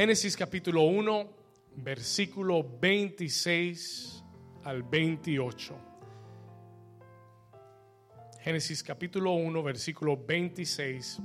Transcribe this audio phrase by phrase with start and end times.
[0.00, 1.28] Génesis capítulo 1,
[1.76, 4.24] versículo 26
[4.64, 5.76] al 28.
[8.40, 11.20] Génesis capítulo 1, versículo 26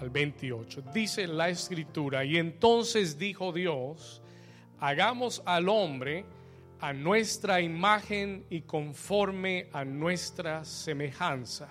[0.00, 0.82] al 28.
[0.94, 4.22] Dice la escritura, y entonces dijo Dios,
[4.80, 6.24] hagamos al hombre
[6.80, 11.68] a nuestra imagen y conforme a nuestra semejanza.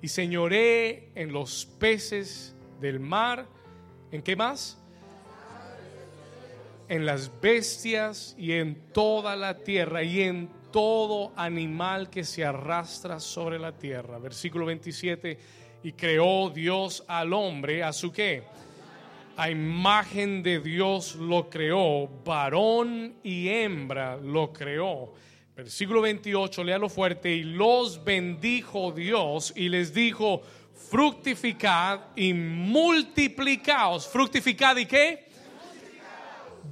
[0.00, 3.48] Y señoré en los peces del mar,
[4.12, 4.79] ¿en qué más?
[6.90, 13.18] En las bestias y en toda la tierra y en todo animal que se arrastra
[13.18, 14.18] sobre la tierra.
[14.18, 15.38] Versículo 27,
[15.84, 18.42] y creó Dios al hombre a su qué?
[19.40, 25.14] a imagen de Dios lo creó, varón y hembra lo creó.
[25.56, 30.42] Versículo 28, léalo fuerte, y los bendijo Dios y les dijo,
[30.90, 34.06] fructificad y multiplicaos.
[34.08, 35.29] ¿Fructificad y qué?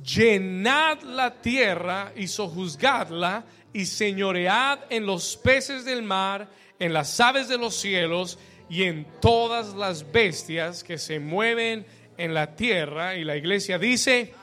[0.05, 7.49] Llenad la tierra y sojuzgadla y señoread en los peces del mar, en las aves
[7.49, 8.39] de los cielos
[8.71, 11.87] y en todas las bestias que se mueven
[12.17, 14.35] en la tierra y la iglesia dice,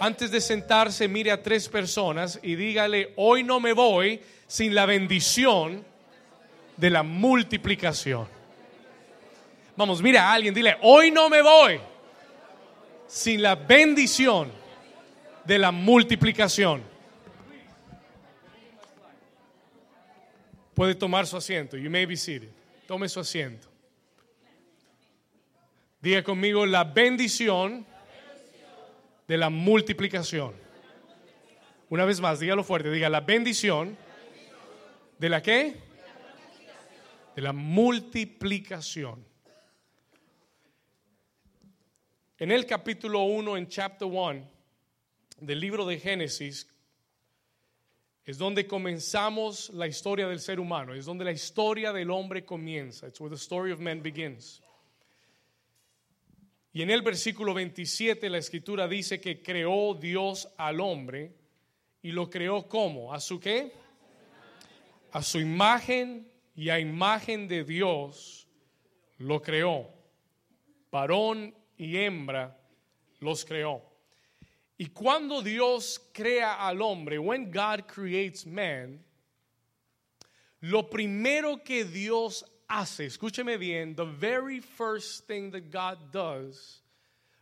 [0.00, 4.86] antes de sentarse, mire a tres personas y dígale, hoy no me voy sin la
[4.86, 5.84] bendición
[6.76, 8.28] de la multiplicación.
[9.76, 11.80] Vamos, mira a alguien, dile, hoy no me voy
[13.06, 14.57] sin la bendición
[15.48, 16.82] de la multiplicación.
[20.74, 21.78] Puede tomar su asiento.
[21.78, 22.50] You may be seated.
[22.86, 23.66] Tome su asiento.
[26.02, 27.86] Diga conmigo la bendición
[29.26, 30.52] de la multiplicación.
[31.88, 33.96] Una vez más, dígalo fuerte, diga la bendición
[35.18, 35.76] de la qué?
[37.34, 39.24] De la multiplicación.
[42.36, 44.57] En el capítulo 1, en chapter 1
[45.40, 46.68] del libro de Génesis,
[48.24, 53.06] es donde comenzamos la historia del ser humano, es donde la historia del hombre comienza.
[53.06, 54.60] It's where the story of man begins.
[56.72, 61.32] Y en el versículo 27 la escritura dice que creó Dios al hombre
[62.02, 63.72] y lo creó como, ¿a su qué?
[65.12, 68.46] A su imagen y a imagen de Dios
[69.16, 69.90] lo creó.
[70.90, 72.60] Varón y hembra
[73.20, 73.87] los creó.
[74.78, 79.04] Y cuando Dios crea al hombre, when God creates man,
[80.60, 86.84] lo primero que Dios hace, escúcheme bien, the very first thing that God does,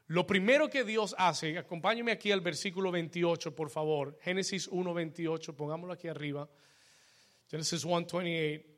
[0.08, 5.54] lo primero que Dios hace, acompáñeme aquí al versículo 28, por favor, Génesis 1, 28,
[5.54, 6.48] pongámoslo aquí arriba,
[7.50, 8.76] Génesis 1, 28.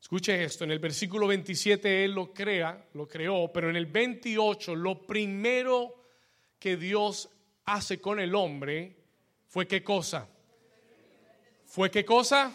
[0.00, 4.76] Escuche esto, en el versículo 27 Él lo crea, lo creó, pero en el 28
[4.76, 5.94] lo primero
[6.60, 7.28] que Dios
[7.66, 8.96] hace con el hombre
[9.48, 10.26] fue qué cosa?
[11.66, 12.54] ¿Fue qué cosa?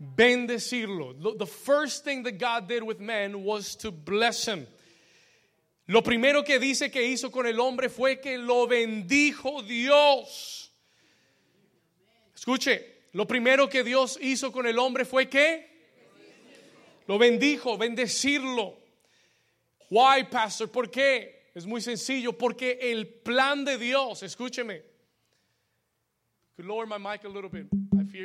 [0.00, 1.14] bendecirlo.
[1.36, 4.66] The first thing that God did with man was to bless him.
[5.86, 10.70] Lo primero que dice que hizo con el hombre fue que lo bendijo Dios.
[12.34, 12.80] Escuche,
[13.12, 15.68] lo primero que Dios hizo con el hombre fue que
[17.06, 18.78] lo bendijo, bendecirlo.
[19.90, 20.70] Why, pastor?
[20.70, 21.39] ¿Por qué?
[21.54, 24.82] Es muy sencillo, porque el plan de Dios, escúcheme.
[26.56, 27.66] Could lower my mic a little bit.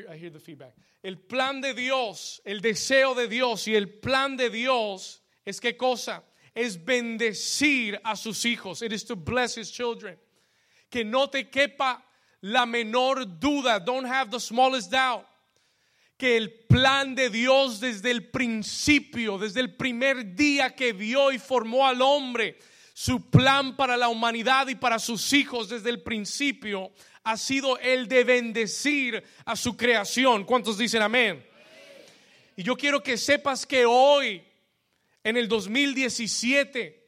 [0.09, 0.73] I hear the feedback.
[1.03, 5.77] El plan de Dios, el deseo de Dios y el plan de Dios es qué
[5.77, 6.23] cosa?
[6.53, 8.81] Es bendecir a sus hijos.
[8.81, 10.17] It is to bless his children.
[10.89, 12.03] Que no te quepa
[12.41, 13.79] la menor duda.
[13.79, 15.25] Don't have the smallest doubt.
[16.17, 21.37] Que el plan de Dios desde el principio, desde el primer día que vio y
[21.37, 22.57] formó al hombre,
[22.97, 26.93] su plan para la humanidad y para sus hijos desde el principio
[27.25, 30.45] ha sido el de bendecir a su creación.
[30.45, 31.45] ¿Cuántos dicen amén?
[32.55, 34.41] Y yo quiero que sepas que hoy,
[35.25, 37.05] en el 2017,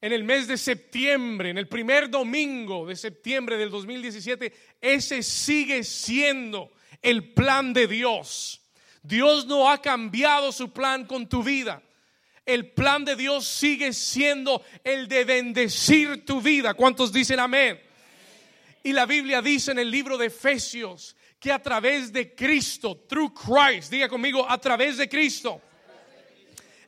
[0.00, 5.84] en el mes de septiembre, en el primer domingo de septiembre del 2017, ese sigue
[5.84, 6.72] siendo
[7.02, 8.62] el plan de Dios.
[9.02, 11.82] Dios no ha cambiado su plan con tu vida.
[12.44, 16.74] El plan de Dios sigue siendo el de bendecir tu vida.
[16.74, 17.80] ¿Cuántos dicen amén?
[18.82, 23.32] Y la Biblia dice en el libro de Efesios que a través de Cristo, through
[23.32, 25.60] Christ, diga conmigo, a través de Cristo.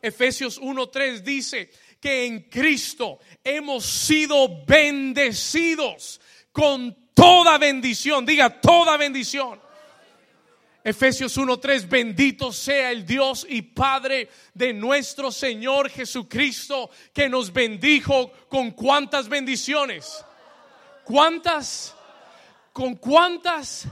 [0.03, 1.71] Efesios 1.3 dice
[2.01, 6.21] que en Cristo hemos sido bendecidos
[6.53, 9.64] con toda bendición, diga toda bendición
[10.87, 18.31] Efesios 1:3, bendito sea el Dios y Padre de nuestro Señor Jesucristo, que nos bendijo
[18.51, 20.23] con cuántas bendiciones.
[21.05, 21.95] ¿Cuántas?
[22.75, 23.89] ¿Con cuántas?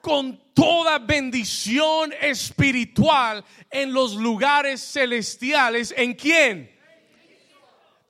[0.00, 5.92] Con toda bendición espiritual en los lugares celestiales.
[5.94, 6.74] ¿En quién?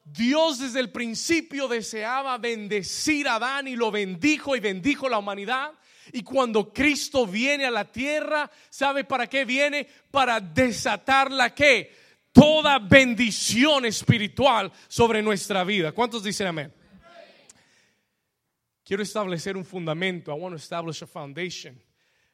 [0.05, 5.73] Dios desde el principio deseaba bendecir a Adán y lo bendijo y bendijo la humanidad.
[6.13, 9.87] Y cuando Cristo viene a la tierra, ¿sabe para qué viene?
[10.11, 11.95] Para desatar la que?
[12.33, 15.93] Toda bendición espiritual sobre nuestra vida.
[15.93, 16.73] ¿Cuántos dicen amén?
[18.85, 20.31] Quiero establecer un fundamento.
[20.31, 21.81] I want to establish a foundation.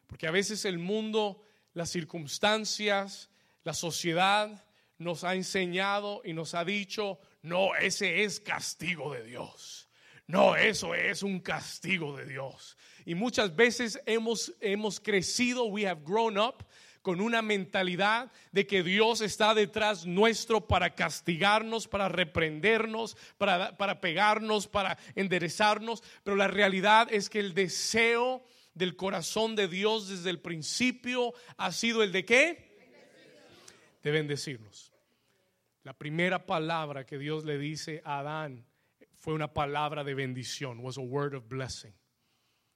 [0.07, 1.43] Porque a veces el mundo,
[1.75, 3.31] las circunstancias,
[3.63, 4.65] la sociedad
[4.99, 9.89] nos ha enseñado y nos ha dicho, no, ese es castigo de Dios.
[10.27, 12.77] No, eso es un castigo de Dios.
[13.11, 16.65] Y muchas veces hemos, hemos crecido, we have grown up
[17.03, 24.01] con una mentalidad de que Dios está detrás nuestro para castigarnos, para reprendernos, para, para
[24.01, 26.05] pegarnos, para enderezarnos.
[26.23, 31.73] Pero la realidad es que el deseo del corazón de Dios desde el principio ha
[31.73, 32.79] sido el de qué?
[34.05, 34.93] De bendecirnos.
[35.83, 38.65] La primera palabra que Dios le dice a Adán
[39.17, 41.93] fue una palabra de bendición, was a word of blessing.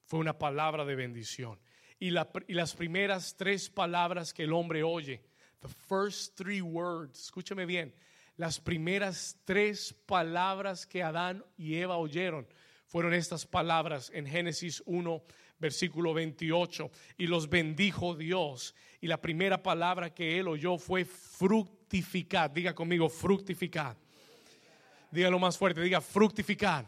[0.05, 1.59] Fue una palabra de bendición.
[1.99, 5.23] Y, las primeras tres palabras que el hombre oye,
[5.61, 7.95] the first three words, escúcheme bien,
[8.37, 12.47] las primeras tres palabras que Adán y Eva oyeron
[12.87, 15.23] fueron estas palabras en Génesis 1,
[15.59, 16.91] versículo 28.
[17.17, 18.75] Y los bendijo Dios.
[19.01, 22.53] Y la primera palabra que él oyó fue fructificar.
[22.53, 23.97] Diga conmigo, fructificar.
[25.11, 26.87] Dígalo más fuerte, diga fructificar.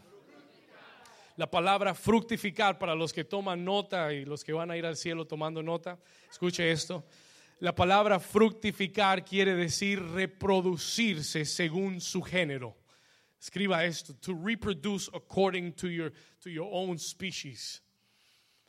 [1.37, 4.97] La palabra fructificar para los que toman nota y los que van a ir al
[4.97, 5.99] cielo tomando nota,
[6.31, 7.05] escuche esto.
[7.61, 12.77] La palabra fructificar quiere decir reproducirse según su género.
[13.39, 17.83] Escriba esto, to reproduce according to your, to your own species.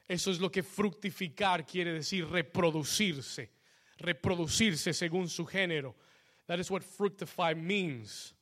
[0.08, 3.50] Eso es lo que fructificar quiere decir, reproducirse,
[3.98, 5.96] reproducirse según su género.
[6.48, 8.34] That is what fructify means.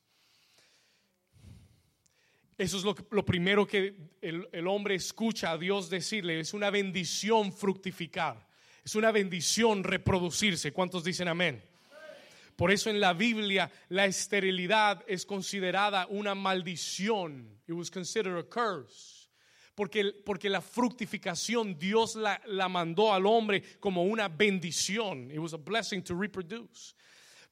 [2.57, 6.39] Eso es lo, primero que el, el, hombre escucha a Dios decirle.
[6.39, 8.47] Es una bendición fructificar.
[8.83, 10.71] Es una bendición reproducirse.
[10.71, 11.61] ¿Cuántos dicen amén?
[12.55, 17.49] Por eso en la Biblia la esterilidad es considerada una maldición.
[17.67, 19.27] It was considered a curse.
[19.75, 25.29] Porque, porque la fructificación Dios la, la mandó al hombre como una bendición.
[25.29, 26.95] It was a blessing to reproduce.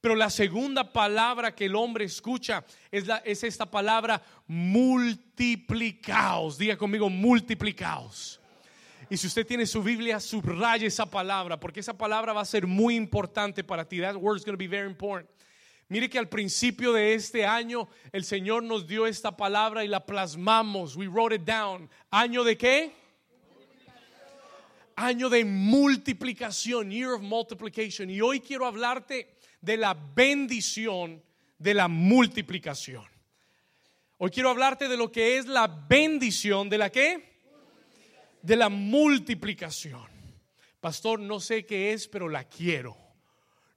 [0.04, 6.58] Pero la segunda palabra que el hombre escucha es, la, es esta palabra multiplicaos.
[6.58, 8.38] Diga conmigo, multiplicaos.
[9.08, 12.66] Y si usted tiene su Biblia, subraye esa palabra, porque esa palabra va a ser
[12.66, 14.02] muy importante para ti.
[14.02, 15.30] That word is going to be very important.
[15.88, 20.04] Mire que al principio de este año el Señor nos dio esta palabra y la
[20.04, 20.96] plasmamos.
[20.96, 21.88] We wrote it down.
[22.10, 22.92] ¿Año de qué?
[24.96, 28.10] Año de multiplicación, year of multiplication.
[28.10, 31.22] Y hoy quiero hablarte de la bendición
[31.58, 33.04] de la multiplicación.
[34.18, 37.40] Hoy quiero hablarte de lo que es la bendición de la qué?
[38.42, 40.06] De la multiplicación.
[40.80, 42.96] Pastor, no sé qué es, pero la quiero.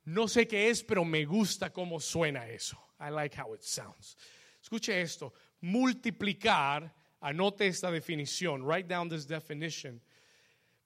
[0.06, 2.78] No sé qué es, pero me gusta cómo suena eso.
[3.00, 4.18] I like how it sounds.
[4.62, 5.34] Escuche esto.
[5.62, 8.64] Multiplicar, anote esta definición.
[8.64, 10.02] Write down this definition.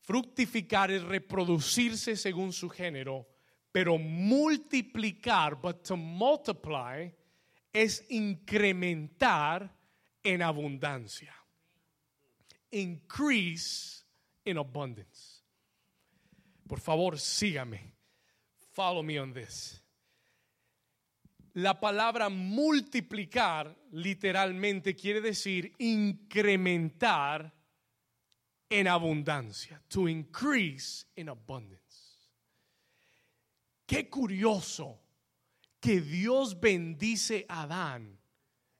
[0.01, 3.31] Fructificar es reproducirse según su género
[3.72, 7.10] pero multiplicar, but to multiply,
[7.74, 9.74] es incrementar
[10.24, 11.34] en abundancia.
[12.72, 14.04] Increase
[14.46, 15.42] in abundance.
[16.68, 17.94] Por favor, sígame.
[18.74, 19.82] Follow me on this.
[21.54, 27.54] La palabra multiplicar literalmente quiere decir incrementar
[28.70, 29.82] en abundancia.
[29.90, 31.81] To increase in abundance.
[33.91, 35.01] Qué curioso
[35.77, 38.17] que Dios bendice a Adán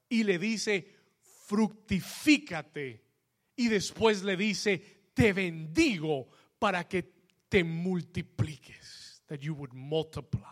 [0.08, 0.88] y le dice,
[1.48, 3.04] fructifícate.
[3.58, 7.12] Y después le dice, te bendigo para que
[7.50, 9.22] te multipliques.
[9.26, 10.48] That you would multiply.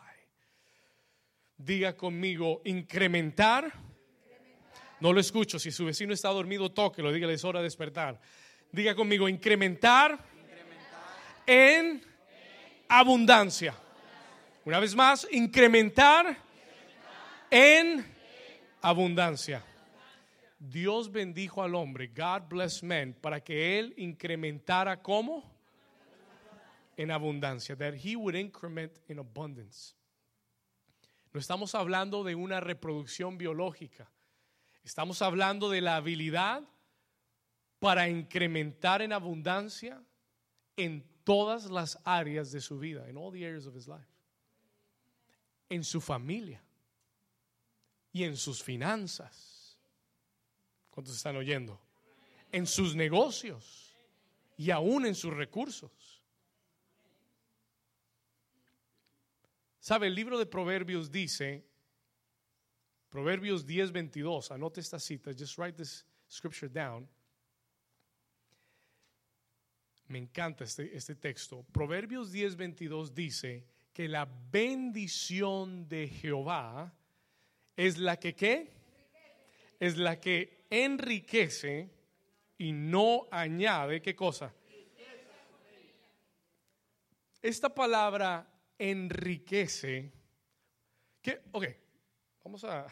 [1.55, 3.71] Diga conmigo, incrementar.
[4.99, 5.57] No lo escucho.
[5.57, 8.19] Si su vecino está dormido, toque, lo diga, es hora de despertar.
[8.73, 10.19] Diga conmigo, incrementar,
[11.47, 12.03] en
[12.89, 13.73] abundancia.
[14.65, 16.37] Una vez más, incrementar
[17.49, 18.05] en
[18.81, 19.63] abundancia.
[20.59, 25.43] Dios bendijo al hombre, God bless men, para que él incrementara como
[26.97, 29.95] en abundancia, that he would increment in abundance.
[31.31, 34.11] No estamos hablando de una reproducción biológica.
[34.83, 36.63] Estamos hablando de la habilidad
[37.79, 40.03] para incrementar en abundancia
[40.75, 44.08] en todas las áreas de su vida, en all the areas of his life.
[45.69, 46.61] En su familia
[48.11, 49.77] y en sus finanzas.
[50.89, 51.79] ¿Cuántos están oyendo?
[52.51, 53.95] En sus negocios
[54.57, 56.21] y aún en sus recursos.
[59.79, 61.65] Sabe, el libro de Proverbios dice,
[63.09, 67.07] Proverbios 10, 22, anote esta cita, just write this scripture down.
[70.07, 71.65] Me encanta este, este texto.
[71.71, 73.63] Proverbios 10, 22 dice
[73.99, 76.93] que la bendición de Jehová
[77.75, 78.71] es la que qué?
[79.77, 81.89] Es la que enriquece
[82.57, 84.53] y no añade, ¿qué cosa?
[87.41, 90.13] Esta palabra enriquece.
[91.21, 91.41] ¿Qué?
[91.51, 91.65] Ok,
[92.45, 92.87] vamos a,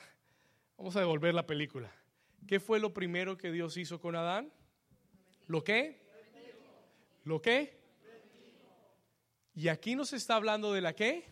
[0.75, 1.89] vamos a devolver la película.
[2.45, 4.51] ¿Qué fue lo primero que Dios hizo con Adán?
[5.47, 6.01] ¿Lo qué?
[7.23, 7.77] ¿Lo qué?
[9.57, 11.25] Y aquí nos está hablando de la qué?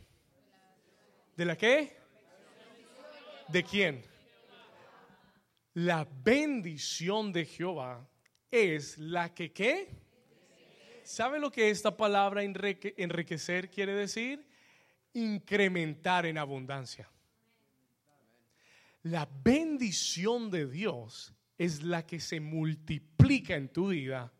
[1.37, 1.95] ¿De la qué?
[3.49, 4.03] ¿De quién?
[5.75, 8.09] La bendición de Jehová
[8.49, 9.89] es la que qué?
[11.03, 14.43] ¿Sabe lo que esta palabra enriquecer quiere decir?
[15.13, 17.07] Incrementar en abundancia.
[19.03, 24.33] La bendición de Dios es la que se multiplica en tu vida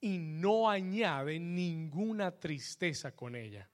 [0.00, 3.68] y no añade ninguna tristeza con ella.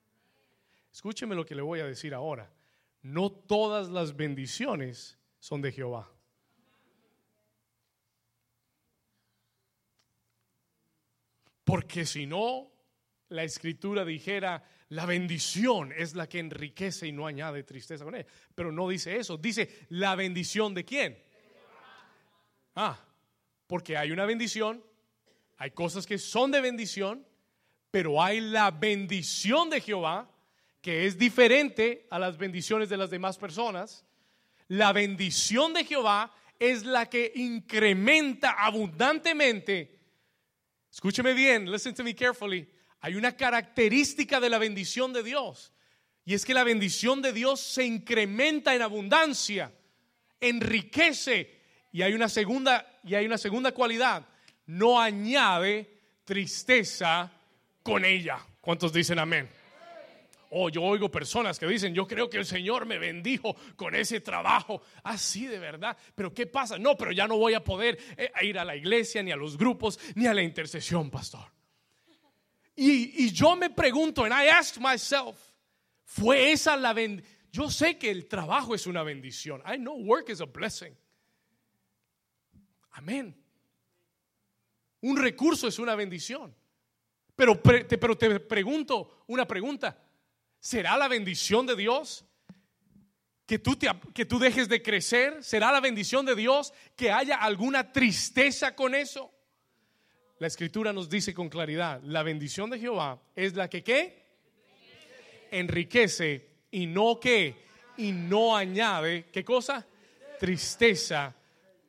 [0.91, 2.51] Escúcheme lo que le voy a decir ahora.
[3.01, 6.09] No todas las bendiciones son de Jehová.
[11.63, 12.71] Porque si no,
[13.29, 18.27] la escritura dijera, la bendición es la que enriquece y no añade tristeza con ella.
[18.53, 21.17] Pero no dice eso, dice la bendición de quién.
[22.75, 23.03] Ah,
[23.67, 24.83] porque hay una bendición,
[25.57, 27.25] hay cosas que son de bendición,
[27.91, 30.29] pero hay la bendición de Jehová,
[30.81, 34.05] que es diferente a las bendiciones de las demás personas.
[34.67, 39.95] La bendición de Jehová es la que incrementa abundantemente
[40.95, 42.65] Escúcheme bien, listen to me carefully.
[43.01, 45.73] Hay una característica de la bendición de Dios.
[46.23, 49.73] Y es que la bendición de Dios se incrementa en abundancia,
[50.39, 51.59] enriquece.
[51.91, 54.25] Y hay una segunda, y hay una segunda cualidad.
[54.67, 55.87] No añade
[56.23, 57.31] tristeza
[57.83, 58.39] con ella.
[58.61, 59.49] ¿Cuántos dicen amén?
[60.57, 64.21] Oh, yo oigo personas que dicen, yo creo que el Señor me bendijo con ese
[64.21, 64.81] trabajo.
[65.03, 65.97] Así ah, de verdad.
[66.15, 66.77] Pero ¿qué pasa?
[66.77, 69.57] No, pero ya no voy a poder eh, ir a la iglesia, ni a los
[69.57, 71.51] grupos, ni a la intercesión, pastor.
[72.75, 75.37] Y, yo me pregunto, and I ask myself,
[76.03, 77.35] ¿fue esa la bendición?
[77.51, 79.61] Yo sé que el trabajo es una bendición.
[79.65, 80.93] I know work is a blessing.
[82.91, 83.33] Amén.
[85.05, 86.55] Un recurso es una bendición.
[87.35, 90.03] Pero, pero te pregunto una pregunta.
[90.59, 92.25] ¿Será la bendición de Dios?
[93.45, 95.43] Que tú, te, que tú dejes de crecer.
[95.43, 99.31] ¿Será la bendición de Dios que haya alguna tristeza con eso?
[100.39, 104.25] La escritura nos dice con claridad, la bendición de Jehová es la que ¿qué?
[105.51, 107.55] Enriquece y no que
[107.97, 109.85] y no añade, ¿qué cosa?
[110.39, 111.35] Tristeza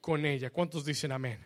[0.03, 0.51] con ella.
[0.51, 1.46] ¿Cuántos dicen amén?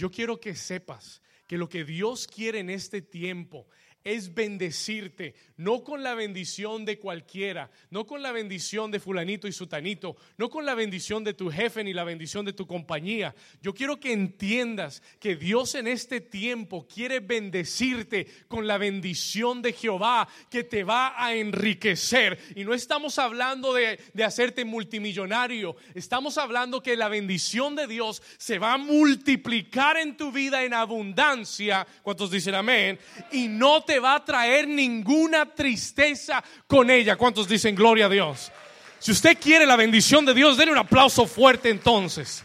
[0.00, 3.66] Yo quiero que sepas que lo que Dios quiere en este tiempo
[4.04, 9.52] es bendecirte, no con la bendición de cualquiera, no con la bendición de fulanito y
[9.52, 13.34] sutanito, no con la bendición de tu jefe ni la bendición de tu compañía.
[13.60, 19.72] Yo quiero que entiendas que Dios en este tiempo quiere bendecirte con la bendición de
[19.72, 22.38] Jehová que te va a enriquecer.
[22.56, 28.22] Y no estamos hablando de, de hacerte multimillonario, estamos hablando que la bendición de Dios
[28.38, 31.86] se va a multiplicar en tu vida en abundancia.
[32.02, 32.98] ¿Cuántos dicen amén?
[33.32, 37.16] Y no te va a traer ninguna tristeza con ella.
[37.16, 38.52] ¿Cuántos dicen gloria a Dios?
[38.98, 42.44] Si usted quiere la bendición de Dios, denle un aplauso fuerte entonces.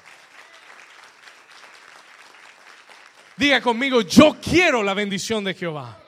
[3.37, 6.01] Diga conmigo, yo quiero la bendición de Jehová.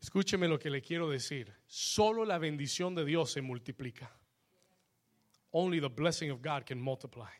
[0.00, 1.52] Escúcheme lo que le quiero decir.
[1.66, 4.10] Solo la bendición de Dios se multiplica.
[5.50, 7.30] Only the blessing of God can multiply.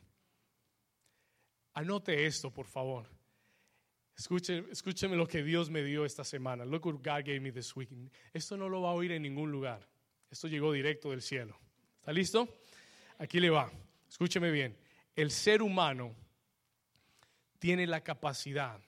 [1.75, 3.07] Anote esto, por favor.
[4.17, 6.65] Escúcheme, lo que Dios me dio esta semana.
[6.65, 7.91] Look what God gave me this week.
[8.33, 9.87] Esto no lo va a oír en ningún lugar.
[10.31, 11.59] Esto llegó directo del cielo.
[11.99, 12.49] ¿Está listo?
[13.19, 13.71] Aquí le va.
[14.09, 14.77] Escúcheme bien.
[15.15, 16.15] El ser humano
[17.59, 18.81] tiene la capacidad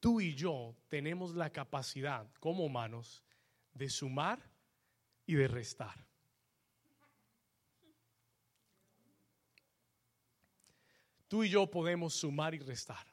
[0.00, 3.22] tú y yo tenemos la capacidad como humanos
[3.74, 4.42] de sumar
[5.26, 6.06] y de restar.
[11.26, 13.06] Tú y yo podemos sumar y restar.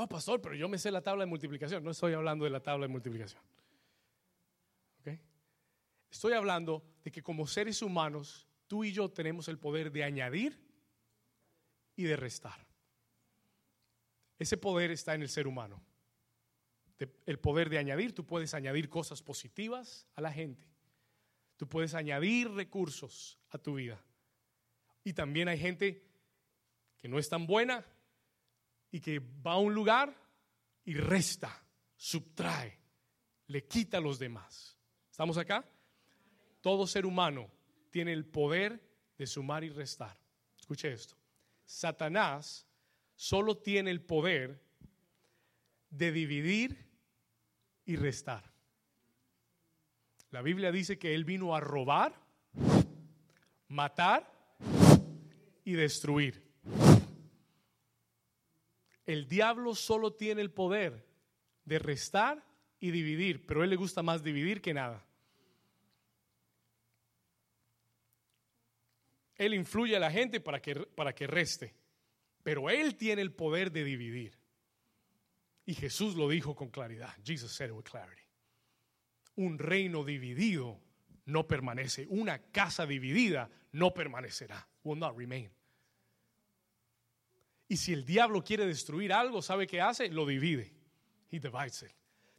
[0.00, 1.82] Ah, pastor, pero yo me sé la tabla de multiplicación.
[1.82, 3.42] No estoy hablando de la tabla de multiplicación.
[6.08, 10.56] Estoy hablando de que como seres humanos, tú y yo tenemos el poder de añadir
[11.96, 12.64] y de restar.
[14.38, 15.82] Ese poder está en el ser humano.
[17.26, 20.64] El poder de añadir, tú puedes añadir cosas positivas a la gente.
[21.56, 24.00] Tú puedes añadir recursos a tu vida.
[25.02, 26.04] Y también hay gente
[26.96, 27.84] que no es tan buena
[28.90, 30.14] y que va a un lugar
[30.84, 31.64] y resta,
[31.96, 32.78] subtrae,
[33.48, 34.76] le quita a los demás.
[35.10, 35.64] ¿Estamos acá?
[36.60, 37.50] Todo ser humano
[37.90, 38.82] tiene el poder
[39.16, 40.18] de sumar y restar.
[40.58, 41.16] Escuche esto.
[41.64, 42.66] Satanás
[43.14, 44.62] solo tiene el poder
[45.90, 46.88] de dividir
[47.84, 48.52] y restar.
[50.30, 52.14] La Biblia dice que Él vino a robar,
[53.68, 54.30] matar
[55.64, 56.47] y destruir.
[59.08, 61.02] El diablo solo tiene el poder
[61.64, 62.44] de restar
[62.78, 65.02] y dividir, pero a él le gusta más dividir que nada.
[69.34, 71.74] Él influye a la gente para que, para que reste,
[72.42, 74.36] pero Él tiene el poder de dividir.
[75.64, 77.14] Y Jesús lo dijo con claridad.
[77.24, 78.28] Jesus said it with clarity.
[79.36, 80.82] Un reino dividido
[81.24, 82.06] no permanece.
[82.10, 84.68] Una casa dividida no permanecerá.
[84.82, 85.50] Will not remain.
[87.68, 90.08] Y si el diablo quiere destruir algo, ¿sabe qué hace?
[90.08, 90.72] Lo divide.
[91.30, 91.92] He divides it.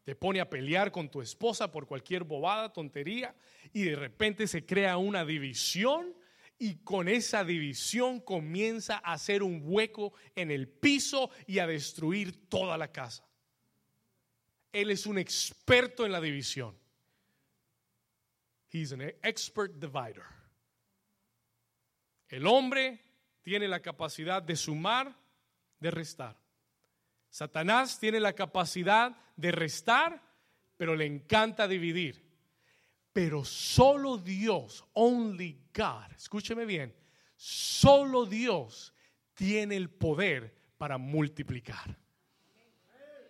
[0.03, 3.35] Te pone a pelear con tu esposa por cualquier bobada, tontería,
[3.71, 6.15] y de repente se crea una división
[6.57, 12.49] y con esa división comienza a hacer un hueco en el piso y a destruir
[12.49, 13.23] toda la casa.
[14.73, 16.77] Él es un experto en la división.
[18.71, 20.25] He's an expert divider.
[22.27, 23.08] El hombre
[23.41, 25.15] tiene la capacidad de sumar,
[25.79, 26.37] de restar.
[27.29, 30.21] Satanás tiene la capacidad de restar,
[30.77, 32.27] pero le encanta dividir.
[33.13, 36.95] Pero solo Dios, only God, escúcheme bien,
[37.35, 38.93] solo Dios
[39.33, 41.97] tiene el poder para multiplicar.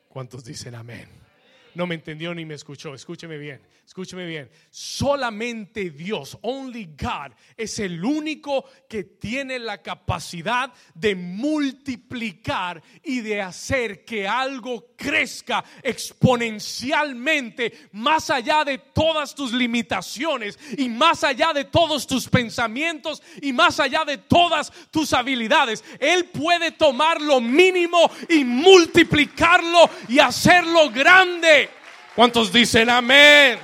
[0.07, 1.28] ¿Cuántos dicen amén?
[1.75, 3.61] No me entendió ni me escuchó, escúcheme bien.
[3.89, 12.83] Escúcheme bien, solamente Dios, only God, es el único que tiene la capacidad de multiplicar
[13.03, 21.23] y de hacer que algo crezca exponencialmente más allá de todas tus limitaciones y más
[21.23, 25.83] allá de todos tus pensamientos y más allá de todas tus habilidades.
[25.99, 31.68] Él puede tomar lo mínimo y multiplicarlo y hacerlo grande.
[32.15, 33.59] ¿Cuántos dicen amén?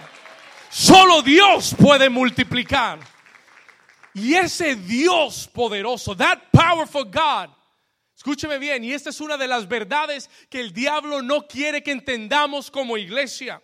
[0.69, 2.99] Solo Dios puede multiplicar.
[4.13, 7.49] Y ese Dios poderoso, that powerful God,
[8.15, 11.91] escúcheme bien, y esta es una de las verdades que el diablo no quiere que
[11.91, 13.61] entendamos como iglesia.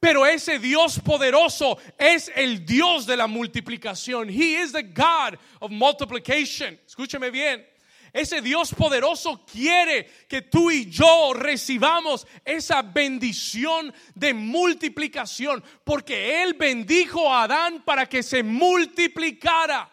[0.00, 4.28] Pero ese Dios poderoso es el Dios de la multiplicación.
[4.28, 6.78] He is the God of multiplication.
[6.86, 7.66] Escúcheme bien.
[8.14, 16.54] Ese Dios poderoso quiere que tú y yo recibamos esa bendición de multiplicación, porque Él
[16.54, 19.90] bendijo a Adán para que se multiplicara.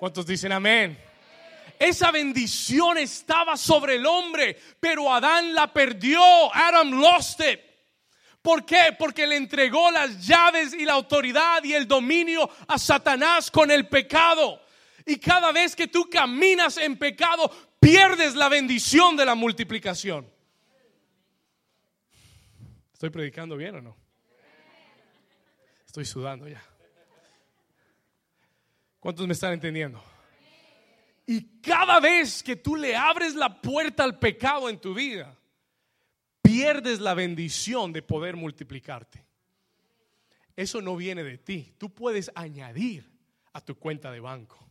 [0.00, 0.98] ¿Cuántos dicen amén?
[1.78, 6.20] Esa bendición estaba sobre el hombre, pero Adán la perdió.
[6.52, 7.60] Adam lost it.
[8.42, 8.96] ¿Por qué?
[8.98, 13.86] Porque le entregó las llaves y la autoridad y el dominio a Satanás con el
[13.86, 14.60] pecado.
[15.10, 20.32] Y cada vez que tú caminas en pecado, pierdes la bendición de la multiplicación.
[22.92, 23.96] ¿Estoy predicando bien o no?
[25.84, 26.62] Estoy sudando ya.
[29.00, 30.00] ¿Cuántos me están entendiendo?
[31.26, 35.36] Y cada vez que tú le abres la puerta al pecado en tu vida,
[36.40, 39.26] pierdes la bendición de poder multiplicarte.
[40.54, 41.74] Eso no viene de ti.
[41.78, 43.10] Tú puedes añadir
[43.52, 44.69] a tu cuenta de banco.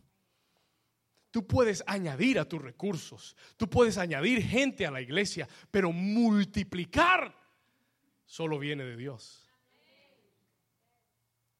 [1.30, 7.34] Tú puedes añadir a tus recursos, tú puedes añadir gente a la iglesia, pero multiplicar
[8.26, 9.46] solo viene de Dios.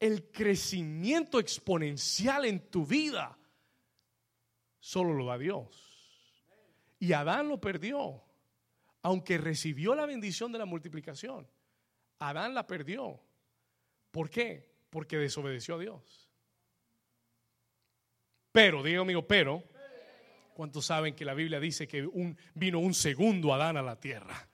[0.00, 3.38] El crecimiento exponencial en tu vida
[4.80, 5.90] solo lo da Dios.
[6.98, 8.22] Y Adán lo perdió,
[9.02, 11.46] aunque recibió la bendición de la multiplicación.
[12.18, 13.20] Adán la perdió.
[14.10, 14.74] ¿Por qué?
[14.90, 16.29] Porque desobedeció a Dios.
[18.52, 19.62] Pero, diga amigo, pero,
[20.60, 24.46] ¿Cuántos saben que la Biblia dice que un, vino un segundo Adán a la tierra?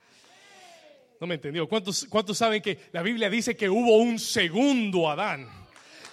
[1.21, 1.69] No me entendió.
[1.69, 5.49] ¿Cuántos, ¿Cuántos saben que la Biblia dice que hubo un segundo Adán?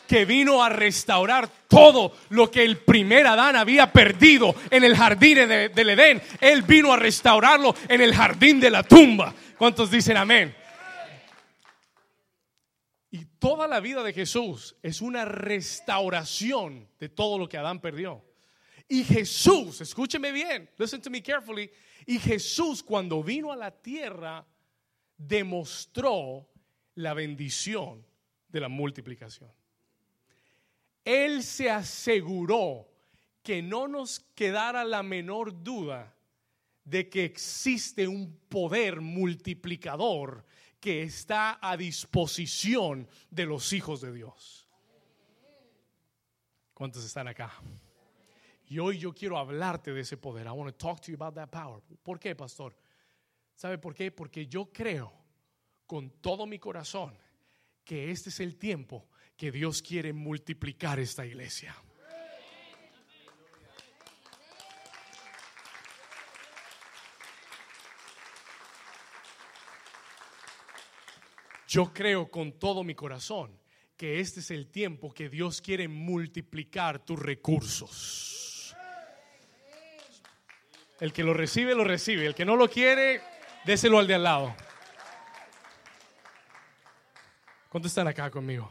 [0.08, 5.48] Que vino a restaurar todo lo que el primer Adán había perdido en el jardín
[5.48, 6.24] de, del Edén.
[6.42, 9.32] Él vino a restaurarlo en el jardín de la tumba.
[9.60, 10.56] ¿Cuántos dicen amén?
[13.44, 18.24] Toda la vida de Jesús es una restauración de todo lo que Adán perdió.
[18.88, 21.70] Y Jesús, escúcheme bien, listen to me carefully.
[22.06, 24.48] Y Jesús cuando vino a la tierra
[25.18, 26.48] demostró
[26.96, 28.06] la bendición
[28.48, 29.52] de la multiplicación.
[31.04, 32.88] Él se aseguró
[33.44, 36.16] que no nos quedara la menor duda
[36.86, 40.46] de que existe un poder multiplicador
[40.84, 44.68] que está a disposición de los hijos de Dios.
[46.74, 47.54] ¿Cuántos están acá?
[48.66, 50.46] Y hoy yo quiero hablarte de ese poder.
[50.46, 51.82] I want to talk to you about that power.
[52.04, 52.76] ¿Por qué, pastor?
[53.56, 54.12] ¿Sabe por qué?
[54.12, 55.14] Porque yo creo
[55.88, 57.18] con todo mi corazón
[57.86, 61.74] que este es el tiempo que Dios quiere multiplicar esta iglesia.
[71.74, 73.60] Yo creo con todo mi corazón
[73.98, 78.76] que este es el tiempo que Dios quiere multiplicar tus recursos.
[81.00, 82.28] El que lo recibe, lo recibe.
[82.28, 83.24] El que no lo quiere,
[83.66, 84.56] déselo al de al lado.
[87.70, 88.70] ¿Cuántos están acá conmigo?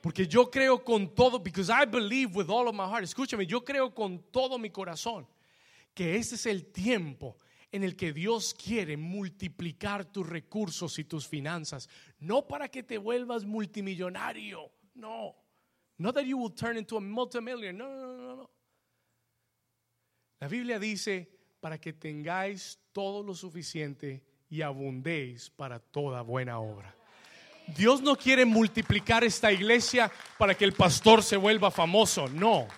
[0.00, 3.02] Porque yo creo con todo, because I believe with all of my heart.
[3.02, 5.26] Escúchame, yo creo con todo mi corazón
[5.92, 7.36] que este es el tiempo
[7.74, 11.88] en el que Dios quiere multiplicar tus recursos y tus finanzas,
[12.20, 15.34] no para que te vuelvas multimillonario, no.
[15.98, 17.72] Not that you will turn into a multimillionaire.
[17.72, 18.50] No, no, no, no.
[20.38, 26.94] La Biblia dice para que tengáis todo lo suficiente y abundéis para toda buena obra.
[27.76, 32.28] Dios no quiere multiplicar esta iglesia para que el pastor se vuelva famoso.
[32.28, 32.68] No,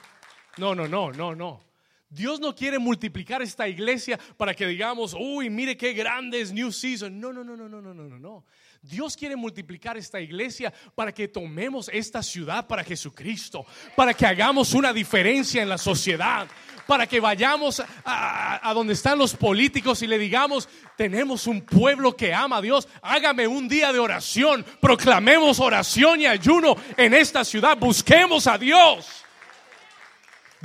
[0.57, 1.61] no, no, no, no, no.
[2.09, 6.71] Dios no quiere multiplicar esta iglesia para que digamos, uy, mire qué grande es New
[6.71, 7.19] Season.
[7.19, 8.45] No, no, no, no, no, no, no, no.
[8.81, 13.67] Dios quiere multiplicar esta iglesia para que tomemos esta ciudad para Jesucristo,
[13.97, 16.47] para que hagamos una diferencia en la sociedad,
[16.87, 22.33] para que vayamos a, donde están los políticos y le digamos, tenemos un pueblo que
[22.33, 27.77] ama a Dios, hágame un día de oración, proclamemos oración y ayuno en esta ciudad,
[27.77, 29.26] busquemos a Dios.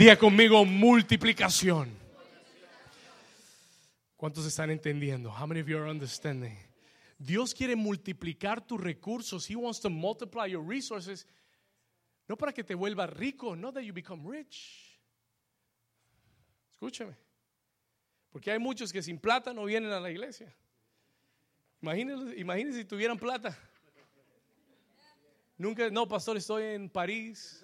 [0.01, 1.95] Diga conmigo multiplicación.
[4.17, 5.29] ¿Cuántos están entendiendo?
[5.29, 6.57] How many of you are understanding?
[7.19, 9.47] Dios quiere multiplicar tus recursos.
[9.47, 11.27] He wants to multiply your resources.
[12.27, 14.99] No para que te vuelvas rico, no that you become rich.
[16.71, 17.15] Escúchame.
[18.31, 20.51] Porque hay muchos que sin plata no vienen a la iglesia.
[21.79, 23.55] Imagínense, si tuvieran plata.
[25.59, 27.63] Nunca, no, pastor, estoy en París.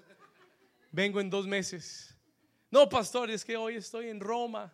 [0.91, 2.13] Vengo en dos meses.
[2.69, 4.73] No, pastor, es que hoy estoy en Roma.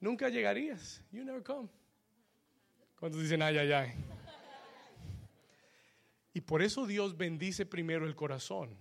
[0.00, 1.02] Nunca llegarías.
[1.10, 1.68] You never come.
[2.98, 3.94] ¿Cuántos dicen ay, ay, ay?
[6.34, 8.76] Y por eso Dios bendice primero el corazón.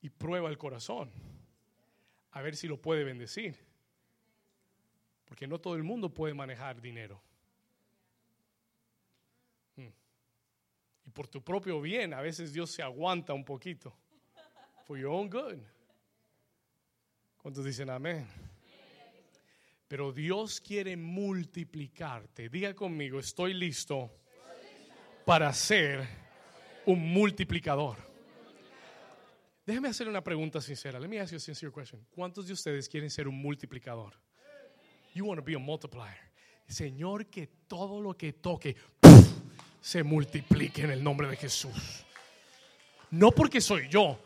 [0.00, 1.10] Y prueba el corazón
[2.32, 3.56] a ver si lo puede bendecir.
[5.24, 7.20] Porque no todo el mundo puede manejar dinero.
[9.76, 9.88] Hmm.
[11.06, 13.94] Y por tu propio bien, a veces Dios se aguanta un poquito.
[14.88, 15.58] For your own good.
[17.42, 18.26] ¿Cuántos dicen amén?
[19.86, 22.48] Pero Dios quiere multiplicarte.
[22.48, 24.10] Diga conmigo, estoy listo
[25.26, 26.08] para ser
[26.86, 27.98] un multiplicador.
[29.66, 30.98] Déjeme hacer una pregunta sincera.
[30.98, 32.06] Let me ask you a sincere question.
[32.14, 34.14] ¿Cuántos de ustedes quieren ser un multiplicador?
[35.12, 36.32] You want to be a multiplier.
[36.66, 38.74] Señor, que todo lo que toque
[39.82, 42.06] se multiplique en el nombre de Jesús.
[43.10, 44.18] No porque soy yo,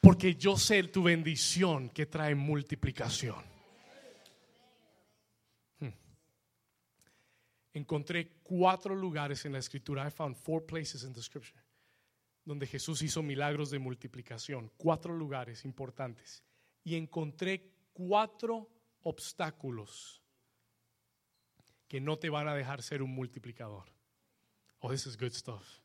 [0.00, 3.44] porque yo sé tu bendición que trae multiplicación.
[5.80, 5.92] Hmm.
[7.74, 10.06] Encontré cuatro lugares en la escritura.
[10.06, 11.60] I found four places in the scripture
[12.48, 16.42] donde Jesús hizo milagros de multiplicación, cuatro lugares importantes,
[16.82, 18.70] y encontré cuatro
[19.02, 20.22] obstáculos
[21.86, 23.92] que no te van a dejar ser un multiplicador.
[24.78, 25.80] Oh, this is good stuff.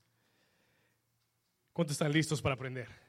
[1.73, 3.02] ¿Cuántos están listos para aprender?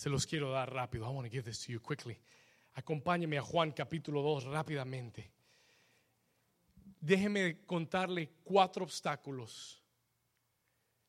[0.00, 1.04] Se los quiero dar rápido.
[1.04, 2.18] I want to give this to you quickly.
[2.76, 5.30] Acompáñeme a Juan capítulo 2 rápidamente.
[6.98, 9.84] Déjeme contarle cuatro obstáculos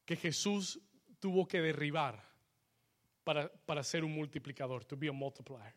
[0.03, 0.77] que Jesús
[1.21, 2.21] tuvo que derribar
[3.23, 5.73] para, para ser un multiplicador, to be a multiplier.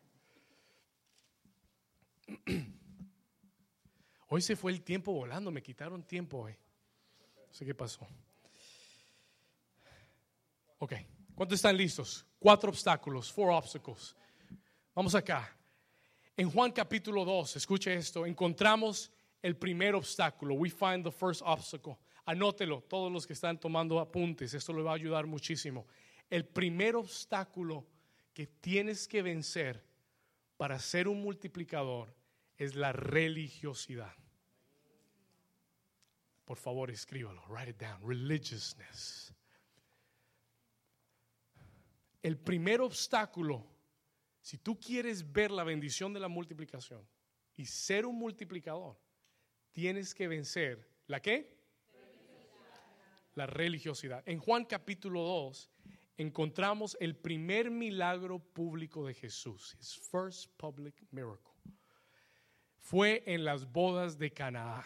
[4.27, 6.57] Hoy se fue el tiempo volando, me quitaron tiempo hoy.
[7.47, 8.05] No sé qué pasó.
[10.79, 10.95] Ok,
[11.35, 12.25] ¿cuántos están listos?
[12.39, 14.15] Cuatro obstáculos, four obstacles.
[14.93, 15.55] Vamos acá.
[16.37, 20.55] En Juan capítulo 2, escuche esto, encontramos el primer obstáculo.
[20.55, 21.97] We find the first obstacle.
[22.25, 25.85] Anótelo, todos los que están tomando apuntes, esto le va a ayudar muchísimo.
[26.29, 27.85] El primer obstáculo
[28.33, 29.85] que tienes que vencer
[30.57, 32.15] para ser un multiplicador
[32.57, 34.15] es la religiosidad.
[36.45, 38.01] Por favor, escríbalo, write it down.
[38.01, 39.34] Religiousness.
[42.25, 43.63] El primer obstáculo,
[44.41, 47.07] si tú quieres ver la bendición de la multiplicación
[47.53, 48.99] y ser un multiplicador,
[49.71, 51.55] tienes que vencer la qué?
[53.35, 54.23] La religiosidad.
[54.25, 55.69] En Juan capítulo 2
[56.17, 61.53] encontramos el primer milagro público de Jesús, his first public miracle.
[62.79, 64.83] Fue en las bodas de Canaá.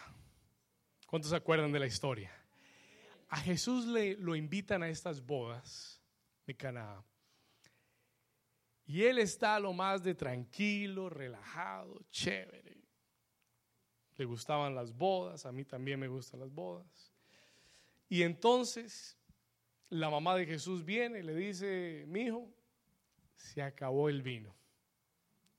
[1.06, 2.30] ¿Cuántos se acuerdan de la historia?
[3.30, 6.02] A Jesús le lo invitan a estas bodas
[6.46, 7.02] de Canaá.
[8.90, 12.76] Y él está lo más de tranquilo, relajado, chévere.
[14.16, 17.14] Le gustaban las bodas, a mí también me gustan las bodas.
[18.08, 19.16] Y entonces
[19.90, 22.52] la mamá de Jesús viene y le dice, mi hijo,
[23.36, 24.56] se acabó el vino.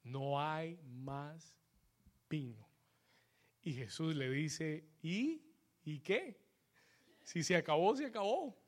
[0.03, 1.55] No hay más
[2.29, 2.67] vino.
[3.61, 5.41] Y Jesús le dice, ¿y?
[5.85, 6.37] ¿Y qué?
[7.23, 8.60] Si se acabó, se acabó.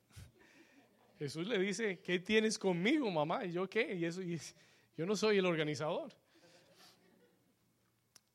[1.18, 3.44] Jesús le dice, ¿qué tienes conmigo, mamá?
[3.44, 3.94] ¿Y yo qué?
[3.94, 4.20] Y eso,
[4.96, 6.12] yo no soy el organizador.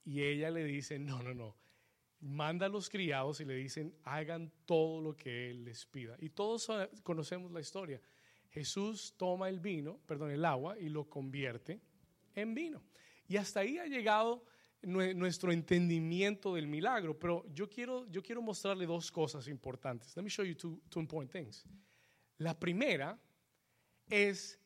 [0.06, 1.56] Y ella le dice, no, no, no
[2.22, 6.16] manda a los criados y le dicen, hagan todo lo que Él les pida.
[6.20, 6.70] Y todos
[7.04, 8.02] conocemos la historia.
[8.50, 11.80] Jesús toma el vino, perdón, el agua y lo convierte
[12.36, 12.84] en vino.
[13.28, 14.44] Y hasta ahí ha llegado
[14.82, 17.18] nuestro entendimiento del milagro.
[17.18, 20.16] Pero yo quiero, yo quiero mostrarle dos cosas importantes.
[20.16, 21.66] Let me show you two important things.
[22.40, 23.20] La primera
[24.10, 24.60] es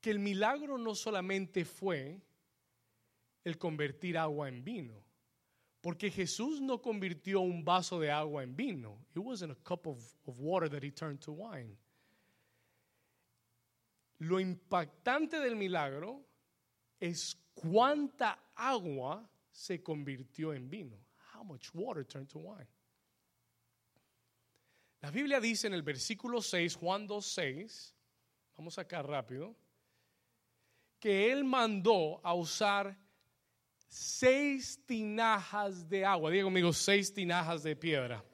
[0.00, 2.20] que el milagro no solamente fue
[3.42, 5.04] el convertir agua en vino,
[5.80, 9.04] porque Jesús no convirtió un vaso de agua en vino.
[9.14, 11.76] It wasn't a cup of, of water that he turned to wine.
[14.18, 16.24] Lo impactante del milagro
[17.00, 20.96] es cuánta agua se convirtió en vino.
[21.34, 22.68] How much water turned to wine.
[25.06, 27.94] La Biblia dice en el versículo 6, Juan 2.6,
[28.56, 29.54] vamos acá rápido,
[30.98, 32.98] que él mandó a usar
[33.86, 36.32] seis tinajas de agua.
[36.32, 38.24] Diga conmigo, seis tinajas de piedra.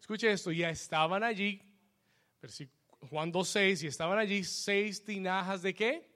[0.00, 1.60] Escuche esto, ya estaban allí,
[3.10, 6.10] Juan 2.6, y estaban allí seis tinajas de qué?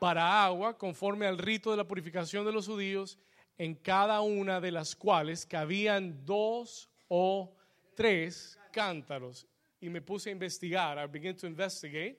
[0.00, 3.20] Para agua, conforme al rito de la purificación de los judíos,
[3.56, 7.53] en cada una de las cuales cabían dos o
[7.94, 9.46] tres cántaros.
[9.80, 12.18] Y me puse a investigar, I began to investigate,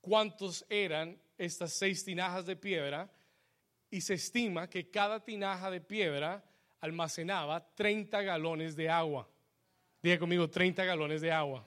[0.00, 3.10] cuántos eran estas seis tinajas de piedra
[3.90, 6.44] y se estima que cada tinaja de piedra
[6.80, 9.28] almacenaba 30 galones de agua.
[10.02, 11.66] Diga conmigo, 30 galones de agua.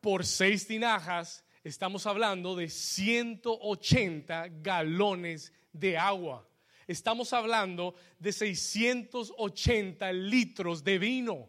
[0.00, 6.48] Por seis tinajas estamos hablando de 180 galones de agua.
[6.86, 11.48] Estamos hablando de 680 litros de vino.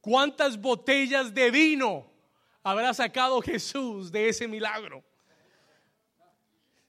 [0.00, 2.10] ¿Cuántas botellas de vino
[2.62, 5.02] habrá sacado Jesús de ese milagro?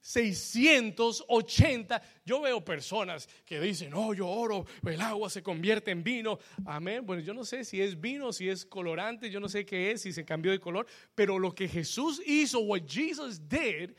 [0.02, 2.02] 680.
[2.26, 6.40] Yo veo personas que dicen, no, yo oro, el agua se convierte en vino.
[6.66, 7.06] Amén.
[7.06, 10.02] Bueno, yo no sé si es vino, si es colorante, yo no sé qué es,
[10.02, 13.92] si se cambió de color, pero lo que Jesús hizo, what Jesus did,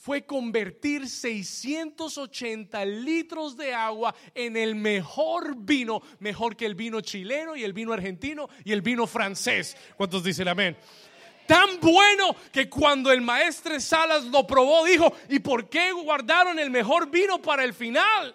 [0.00, 7.56] fue convertir 680 litros de agua en el mejor vino, mejor que el vino chileno
[7.56, 9.76] y el vino argentino y el vino francés.
[9.96, 10.76] ¿Cuántos dicen amén?
[11.46, 16.70] tan bueno que cuando el maestre Salas lo probó, dijo, ¿y por qué guardaron el
[16.70, 18.34] mejor vino para el final?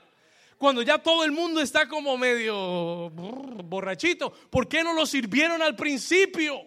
[0.57, 5.75] Cuando ya todo el mundo está como medio borrachito, ¿por qué no lo sirvieron al
[5.75, 6.61] principio?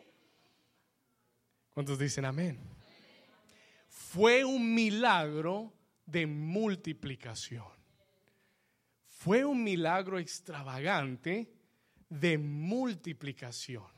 [1.73, 2.74] ¿Cuántos dicen amén?
[4.15, 5.73] Fue un milagro
[6.07, 7.67] de multiplicación.
[9.07, 11.53] Fue un milagro extravagante
[12.09, 13.89] de multiplicación.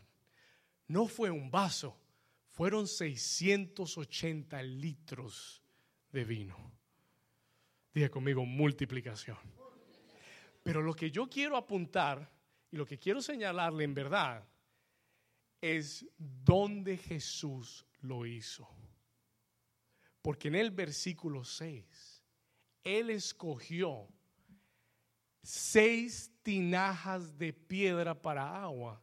[0.89, 2.01] No fue un vaso
[2.57, 5.63] fueron 680 litros
[6.11, 6.57] de vino.
[7.93, 9.37] Diga conmigo, multiplicación.
[10.63, 12.33] Pero lo que yo quiero apuntar
[12.71, 14.49] y lo que quiero señalarle en verdad
[15.61, 18.67] es dónde Jesús lo hizo.
[20.27, 22.21] Porque en el versículo 6,
[22.83, 24.09] Él escogió
[25.41, 29.01] seis tinajas de piedra para agua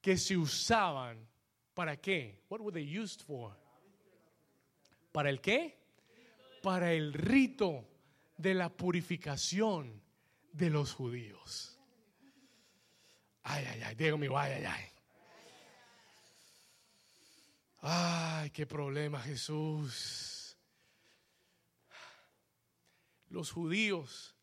[0.00, 1.28] que se usaban
[1.74, 2.40] para qué?
[2.48, 3.58] What were they used for?
[5.10, 5.76] ¿Para el qué?
[6.62, 7.84] Para el rito
[8.36, 10.00] de la purificación
[10.52, 11.80] de los judíos.
[13.42, 14.91] Ay, ay, ay, Diego ay, ay, ay.
[17.84, 20.56] Ay, qué problema, Jesús.
[23.28, 24.36] Los judíos,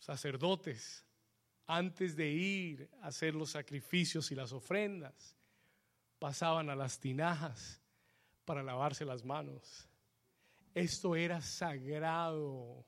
[0.00, 1.04] sacerdotes,
[1.68, 5.36] antes de ir a hacer los sacrificios y las ofrendas,
[6.18, 7.80] pasaban a las tinajas
[8.44, 9.88] para lavarse las manos.
[10.74, 12.84] Esto era sagrado.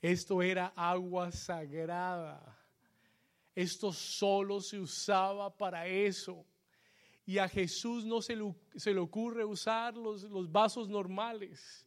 [0.00, 2.58] Esto era agua sagrada.
[3.54, 6.46] Esto solo se usaba para eso.
[7.26, 11.86] Y a Jesús no se le, ocurre usar los, vasos normales.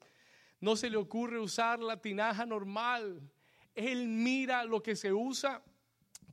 [0.59, 3.21] No se le ocurre usar la tinaja normal.
[3.75, 5.63] Él mira lo que se usa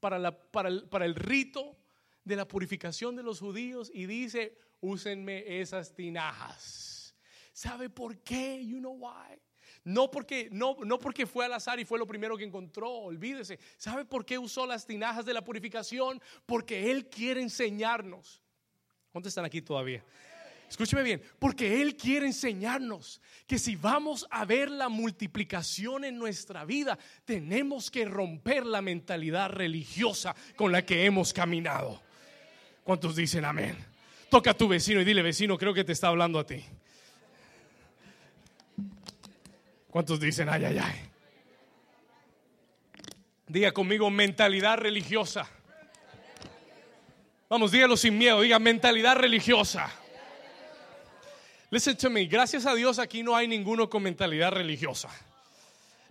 [0.00, 1.76] para el rito
[2.24, 7.14] de la purificación de los judíos y dice, úsenme esas tinajas.
[7.52, 8.64] ¿Sabe por qué?
[8.64, 9.38] You know why?
[9.84, 13.58] No porque, no, no porque fue al azar y fue lo primero que encontró, olvídese.
[13.76, 16.22] ¿Sabe por qué usó las tinajas de la purificación?
[16.46, 18.43] Porque Él quiere enseñarnos
[19.14, 20.02] ¿Cuántos están aquí todavía?
[20.68, 26.64] Escúcheme bien, porque Él quiere enseñarnos que si vamos a ver la multiplicación en nuestra
[26.64, 32.02] vida, tenemos que romper la mentalidad religiosa con la que hemos caminado.
[32.82, 33.76] ¿Cuántos dicen amén?
[34.28, 36.64] Toca a tu vecino y dile, vecino, creo que te está hablando a ti.
[39.90, 41.00] ¿Cuántos dicen, ay, ay, ay?
[43.46, 45.48] Diga conmigo, mentalidad religiosa.
[47.48, 49.92] Vamos, dígalo sin miedo, diga mentalidad religiosa.
[51.70, 55.08] Listen to me, gracias a Dios aquí no hay ninguno con mentalidad religiosa.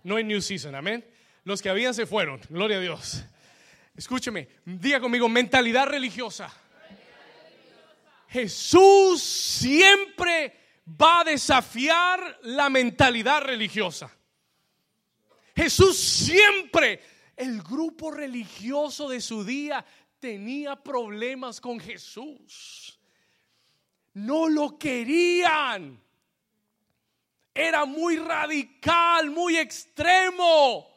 [0.02, 1.04] No hay New Season, amén.
[1.44, 3.24] Los que habían se fueron, gloria a Dios.
[3.96, 6.52] Escúcheme, diga conmigo, mentalidad religiosa.
[8.28, 10.52] Jesús siempre
[11.00, 14.10] va a desafiar la mentalidad religiosa.
[15.56, 17.00] Jesús siempre,
[17.36, 19.84] el grupo religioso de su día,
[20.24, 22.98] tenía problemas con Jesús.
[24.14, 26.00] No lo querían.
[27.52, 30.88] Era muy radical, muy extremo.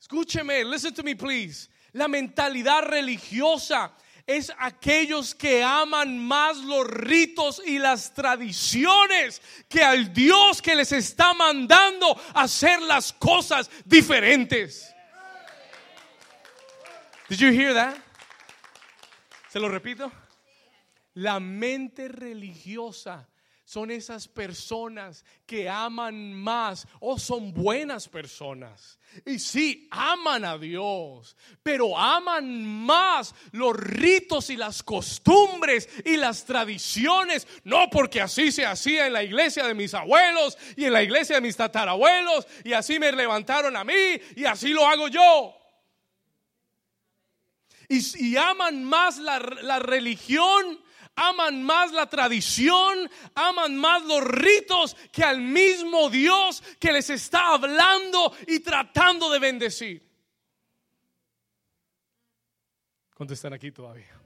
[0.00, 1.68] Escúcheme, listen to me please.
[1.92, 3.92] La mentalidad religiosa
[4.26, 10.90] es aquellos que aman más los ritos y las tradiciones que al Dios que les
[10.92, 14.93] está mandando hacer las cosas diferentes.
[17.28, 17.96] Did you hear that?
[19.48, 20.10] ¿Se lo repito?
[21.14, 23.28] La mente religiosa
[23.64, 28.98] son esas personas que aman más o son buenas personas.
[29.24, 36.44] Y sí, aman a Dios, pero aman más los ritos y las costumbres y las
[36.44, 41.02] tradiciones, no porque así se hacía en la iglesia de mis abuelos y en la
[41.02, 45.63] iglesia de mis tatarabuelos y así me levantaron a mí y así lo hago yo.
[47.88, 50.80] Y, aman más la, la religión
[51.16, 57.54] aman más la tradición, aman más los ritos que al mismo Dios que les está
[57.54, 60.14] hablando y tratando de bendecir.
[63.14, 64.20] ¿Cuántos están aquí todavía?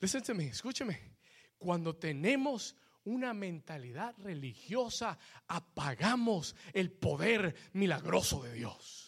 [0.00, 1.16] Listen to me, escúcheme.
[1.58, 5.18] Cuando tenemos una mentalidad religiosa,
[5.48, 9.05] apagamos el poder milagroso de Dios.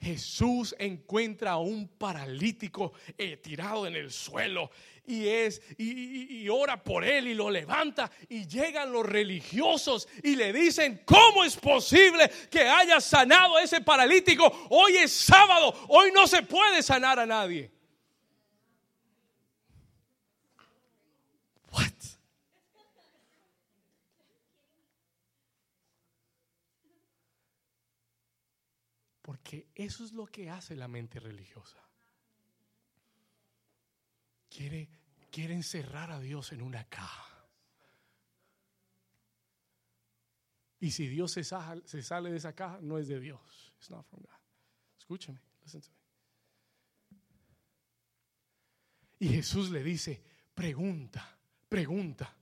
[0.00, 4.70] Jesús encuentra a un paralítico eh, tirado en el suelo
[5.04, 10.52] y es y, ora por él y lo levanta y llegan los religiosos y le
[10.52, 16.26] dicen cómo es posible que haya sanado a ese paralítico hoy es sábado hoy no
[16.26, 17.70] se puede sanar a nadie
[21.72, 21.92] What?
[29.28, 31.76] Porque eso es lo que hace la mente religiosa.
[34.48, 34.88] Quiere,
[35.30, 37.46] quiere encerrar a Dios en una caja.
[40.80, 43.74] Y si Dios se, sale, se sale de esa caja, no es de Dios.
[43.78, 43.90] It's.
[44.98, 45.42] Escúchame.
[49.18, 50.24] Y Jesús le dice,
[50.54, 52.34] pregunta, pregunta.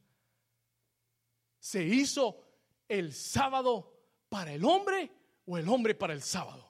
[1.58, 2.44] ¿Se hizo
[2.86, 3.92] el sábado
[4.28, 5.10] para el hombre
[5.46, 6.65] o el hombre para el sábado?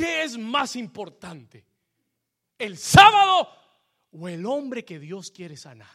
[0.00, 1.62] ¿Qué es más importante?
[2.56, 3.50] ¿El sábado
[4.10, 5.94] o el hombre que Dios quiere sanar?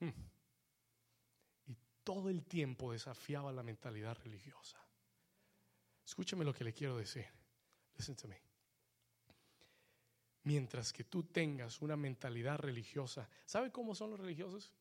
[0.00, 0.10] Hmm.
[1.68, 4.84] Y todo el tiempo desafiaba la mentalidad religiosa.
[6.04, 7.26] Escúcheme lo que le quiero decir.
[7.96, 8.42] Listen to me.
[10.42, 14.74] Mientras que tú tengas una mentalidad religiosa, ¿sabe cómo son los religiosos?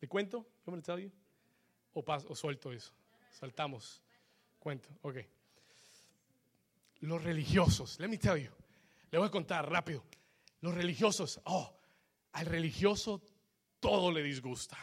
[0.00, 0.46] ¿Le cuento?
[0.64, 1.12] ¿Cómo le tell you?
[1.92, 2.97] ¿O, o suelto eso?
[3.38, 4.02] Saltamos.
[4.58, 4.88] Cuento.
[5.02, 5.18] Ok.
[7.00, 8.50] Los religiosos, let me tell you.
[9.12, 10.04] Le voy a contar rápido.
[10.60, 11.78] Los religiosos, oh,
[12.32, 13.22] al religioso
[13.78, 14.76] todo le disgusta.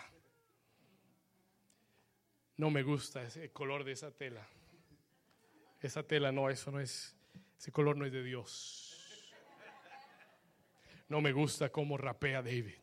[2.55, 4.47] No me gusta ese color de esa tela.
[5.81, 7.13] Esa tela no, eso no es,
[7.59, 9.33] ese color no es de Dios.
[11.09, 12.79] No me gusta cómo rapea David.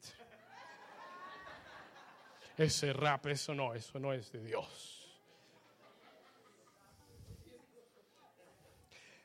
[2.59, 5.02] Ese rap, eso no, eso no es de Dios.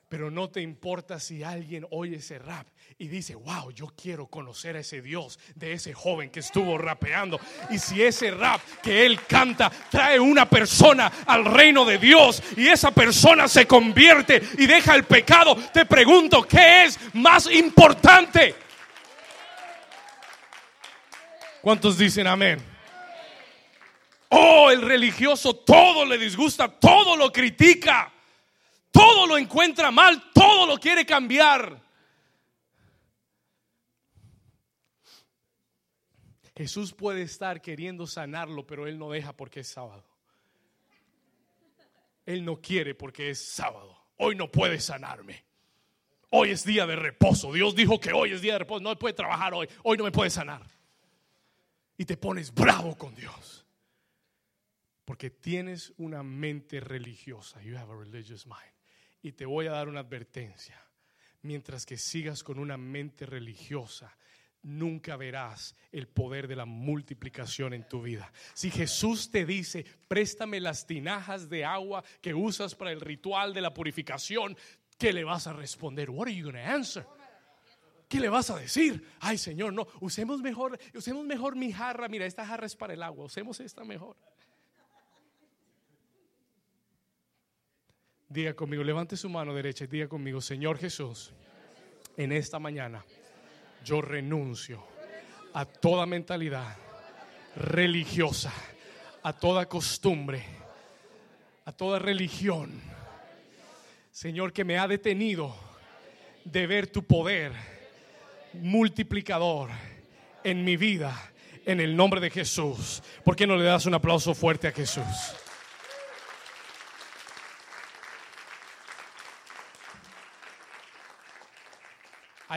[0.10, 2.66] Pero no te importa si alguien oye ese rap
[2.98, 7.40] y dice, wow, yo quiero conocer a ese Dios de ese joven que estuvo rapeando.
[7.70, 12.68] Y si ese rap que él canta trae una persona al reino de Dios y
[12.68, 18.56] esa persona se convierte y deja el pecado, te pregunto, ¿qué es más importante?
[21.62, 22.64] ¿Cuántos dicen amén?
[24.30, 28.14] Oh, el religioso todo le disgusta, todo lo critica
[28.98, 31.80] todo lo encuentra mal, todo lo quiere cambiar.
[36.56, 40.04] Jesús puede estar queriendo sanarlo, pero Él no deja porque es sábado.
[42.26, 43.96] Él no quiere porque es sábado.
[44.18, 45.46] Hoy no puede sanarme.
[46.32, 47.54] Hoy es día de reposo.
[47.54, 48.82] Dios dijo que hoy es día de reposo.
[48.82, 49.70] No puede trabajar hoy.
[49.84, 50.64] Hoy no me puede sanar.
[51.96, 53.66] Y te pones bravo con Dios.
[55.06, 57.62] Porque tienes una mente religiosa.
[59.28, 60.82] Y te voy a dar una advertencia.
[61.42, 64.18] Mientras que sigas con una mente religiosa,
[64.64, 68.32] nunca verás el poder de la multiplicación en tu vida.
[68.54, 73.60] Si Jesús te dice, préstame las tinajas de agua que usas para el ritual de
[73.60, 74.56] la purificación,
[74.98, 76.10] ¿qué le vas a responder?
[76.10, 77.06] What are you going answer?
[78.08, 79.06] ¿Qué le vas a decir?
[79.20, 82.08] Ay, Señor, no, usemos mejor, usemos mejor mi jarra.
[82.08, 84.16] Mira, esta jarra es para el agua, usemos esta mejor.
[88.30, 91.34] Diga conmigo, levante su mano derecha y diga conmigo, Señor Jesús,
[92.18, 93.06] en esta mañana
[93.86, 94.84] yo renuncio
[95.54, 96.76] a toda mentalidad
[97.56, 98.52] religiosa,
[99.24, 100.44] a toda costumbre,
[101.66, 102.82] a toda religión,
[104.12, 105.56] Señor, que me ha detenido
[106.44, 107.54] de ver tu poder
[108.54, 109.70] multiplicador
[110.44, 111.32] en mi vida,
[111.66, 113.04] en el nombre de Jesús.
[113.24, 115.06] ¿Por qué no le das un aplauso fuerte a Jesús?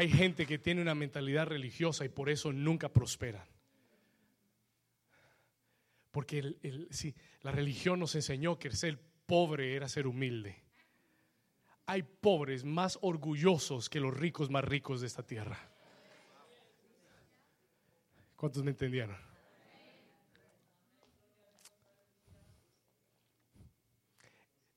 [0.01, 3.47] Hay gente que tiene una mentalidad religiosa y por eso nunca prosperan.
[6.11, 6.55] Porque
[7.43, 10.65] la religión nos enseñó que ser pobre era ser humilde.
[11.85, 15.59] Hay pobres más orgullosos que los ricos más ricos de esta tierra.
[18.37, 19.19] ¿Cuántos me entendieron?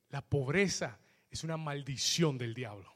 [0.10, 1.00] La pobreza
[1.32, 2.93] es una maldición del diablo.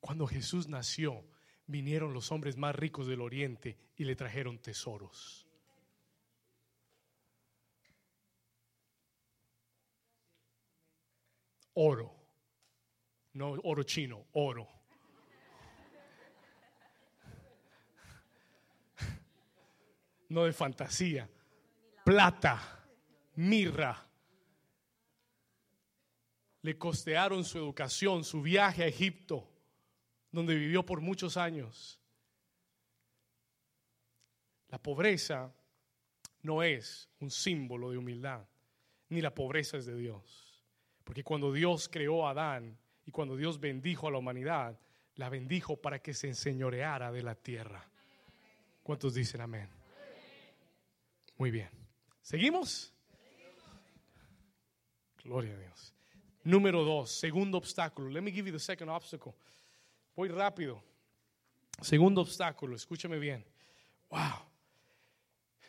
[0.00, 1.24] Cuando Jesús nació,
[1.66, 5.46] vinieron los hombres más ricos del oriente y le trajeron tesoros.
[11.74, 12.12] Oro,
[13.34, 14.68] no oro chino, oro.
[20.30, 21.30] No de fantasía,
[22.04, 22.84] plata,
[23.36, 24.06] mirra.
[26.62, 29.57] Le costearon su educación, su viaje a Egipto
[30.30, 32.00] donde vivió por muchos años.
[34.68, 35.52] La pobreza
[36.42, 38.46] no es un símbolo de humildad,
[39.08, 40.64] ni la pobreza es de Dios.
[41.04, 44.78] Porque cuando Dios creó a Adán y cuando Dios bendijo a la humanidad,
[45.14, 47.90] la bendijo para que se enseñoreara de la tierra.
[48.82, 49.68] ¿Cuántos dicen amén?
[51.36, 51.70] Muy bien.
[52.20, 52.92] ¿Seguimos?
[55.24, 55.94] Gloria a Dios.
[56.44, 58.08] Número dos, segundo obstáculo.
[58.08, 59.34] Let me give you the second obstacle.
[60.18, 60.82] Voy rápido.
[61.80, 63.46] Segundo obstáculo, escúchame bien.
[64.10, 64.50] Wow.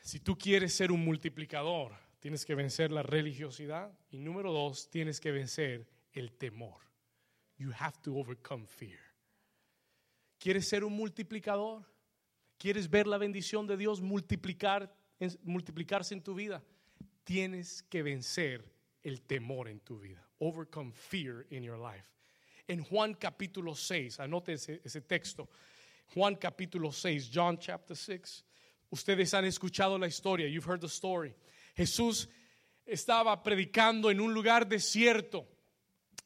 [0.01, 3.95] Si tú quieres ser un multiplicador, tienes que vencer la religiosidad.
[4.09, 6.81] Y número dos, tienes que vencer el temor.
[7.59, 8.97] You have to overcome fear.
[10.39, 11.85] ¿Quieres ser un multiplicador?
[12.57, 14.91] ¿Quieres ver la bendición de Dios multiplicar
[15.43, 16.63] multiplicarse en tu vida,
[17.23, 18.65] tienes que vencer
[19.03, 20.27] el temor en tu vida.
[20.39, 22.18] Overcome fear in your life.
[22.69, 25.49] En Juan capítulo 6, anote ese, texto.
[26.13, 28.45] Juan capítulo 6, John chapter 6.
[28.91, 31.33] Ustedes han escuchado la historia, you've heard the story.
[31.75, 32.29] Jesús
[32.85, 35.47] estaba predicando en un lugar desierto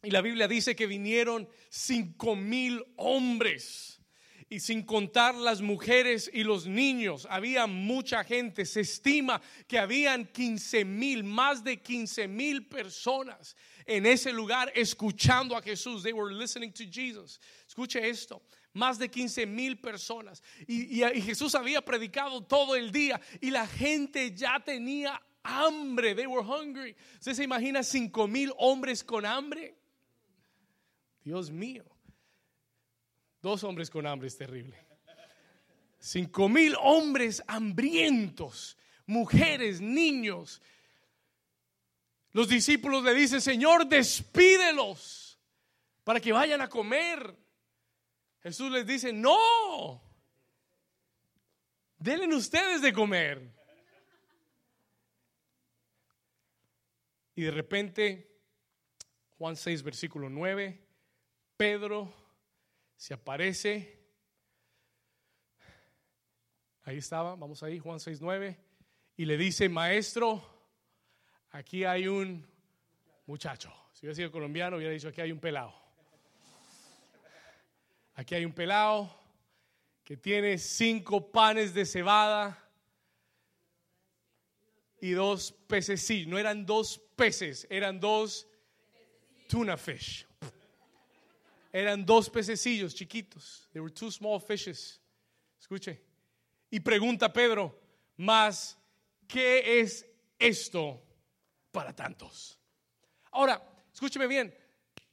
[0.01, 4.01] y la Biblia dice que vinieron cinco mil hombres
[4.49, 8.65] y sin contar las mujeres y los niños, había mucha gente.
[8.65, 15.55] Se estima que habían 15 mil, más de 15 mil personas en ese lugar escuchando
[15.55, 16.03] a Jesús.
[16.03, 17.39] They were listening to Jesus.
[17.67, 18.41] Escuche esto.
[18.73, 20.41] Más de 15 mil personas.
[20.67, 26.15] Y, Jesús había predicado todo el día y la gente ya tenía hambre.
[26.15, 26.95] They were hungry.
[27.19, 29.75] ¿Usted se imagina 5 mil hombres con hambre?
[31.23, 31.92] Dios mío.
[33.43, 34.73] Dos hombres con hambre es terrible.
[35.99, 40.61] Cinco mil hombres hambrientos, mujeres, niños.
[42.31, 45.37] Los discípulos le dicen, Señor, despídelos
[46.05, 47.35] para que vayan a comer.
[48.41, 50.01] Jesús les dice, no,
[51.97, 53.41] denle ustedes de comer.
[57.35, 58.39] Y de repente,
[59.37, 60.81] Juan 6, versículo 9,
[61.57, 62.22] Pedro
[63.03, 63.99] se aparece.
[66.83, 68.55] Ahí estaba, vamos ahí, Juan 6.9.
[69.17, 70.41] Y le dice, maestro,
[71.49, 72.47] aquí hay un
[73.25, 73.73] muchacho.
[73.91, 75.73] Si hubiera sido colombiano, hubiera dicho, aquí hay un pelado.
[78.13, 79.13] Aquí hay un pelado
[80.05, 82.57] que tiene cinco panes de cebada
[85.01, 86.01] y dos peces.
[86.01, 88.47] Sí, no eran dos peces, eran dos
[89.49, 90.25] tuna fish.
[91.73, 93.67] Eran dos pececillos chiquitos.
[93.73, 95.01] They were two small fishes.
[95.59, 95.99] Escuche.
[96.69, 97.79] Y pregunta Pedro,
[98.15, 98.77] más,
[99.27, 100.05] ¿qué es
[100.37, 101.01] esto
[101.71, 102.59] para tantos?
[103.31, 103.59] Ahora,
[103.91, 104.55] escúcheme bien.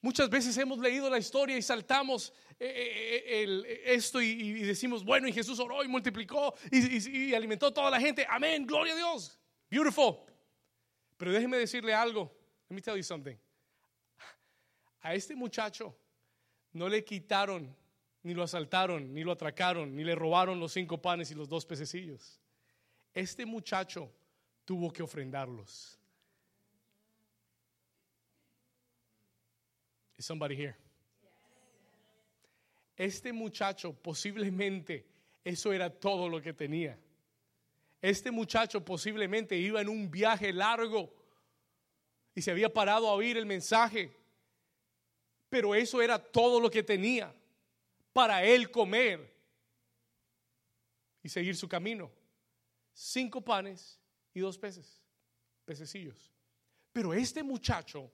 [0.03, 5.29] Muchas veces hemos leído la historia y saltamos eh, eh, eh, esto y, decimos, bueno,
[5.29, 8.27] y Jesús oró y multiplicó y, y alimentó a toda la gente.
[8.29, 9.39] Amén, gloria a Dios.
[9.71, 10.19] Beautiful.
[11.17, 12.31] Pero déjeme decirle algo.
[12.69, 13.37] Let me tell you something.
[15.01, 16.00] A este muchacho
[16.73, 17.75] no le quitaron,
[18.23, 21.65] ni lo asaltaron, ni lo atracaron, ni le robaron los cinco panes y los dos
[21.67, 22.41] pececillos.
[23.15, 24.11] Este muchacho
[24.65, 25.99] tuvo que ofrendarlos.
[30.17, 30.77] Is somebody here?
[32.97, 35.07] Este muchacho posiblemente
[35.43, 36.99] eso era todo lo que tenía.
[38.03, 41.11] Este muchacho posiblemente iba en un viaje largo
[42.35, 44.20] y se había parado a oír el mensaje
[45.51, 47.35] pero eso era todo lo que tenía
[48.13, 49.37] para él comer
[51.23, 52.11] y seguir su camino.
[52.95, 54.01] Cinco panes
[54.33, 55.03] y dos peces,
[55.65, 56.33] pececillos.
[56.93, 58.11] Pero este muchacho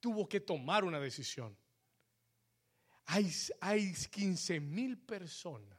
[0.00, 1.56] tuvo que tomar una decisión.
[3.06, 5.78] Hay, hay 15 mil personas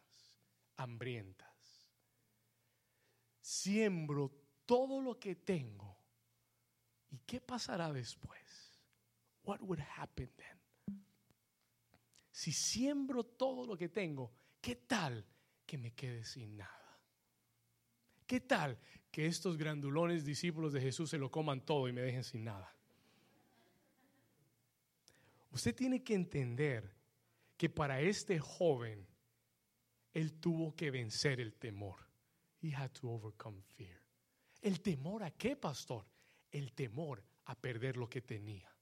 [0.78, 1.50] hambrientas.
[3.40, 4.32] Siembro
[4.66, 5.98] todo lo que tengo.
[7.10, 8.40] ¿Y qué pasará después?
[9.44, 10.61] What would happen then?
[12.32, 15.26] Si siembro todo lo que tengo, ¿qué tal
[15.66, 17.00] que me quede sin nada?
[18.26, 18.80] ¿Qué tal
[19.12, 22.74] que estos grandulones discípulos de Jesús se lo coman todo y me dejen sin nada?
[25.52, 26.96] Usted tiene que entender
[27.58, 29.06] que para este joven,
[30.14, 32.08] él tuvo que vencer el temor.
[32.62, 34.00] He had to overcome fear.
[34.62, 36.06] ¿El temor a qué, pastor?
[36.50, 38.74] El temor a perder lo que tenía.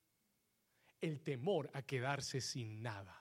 [1.01, 3.18] El temor a quedarse sin nada.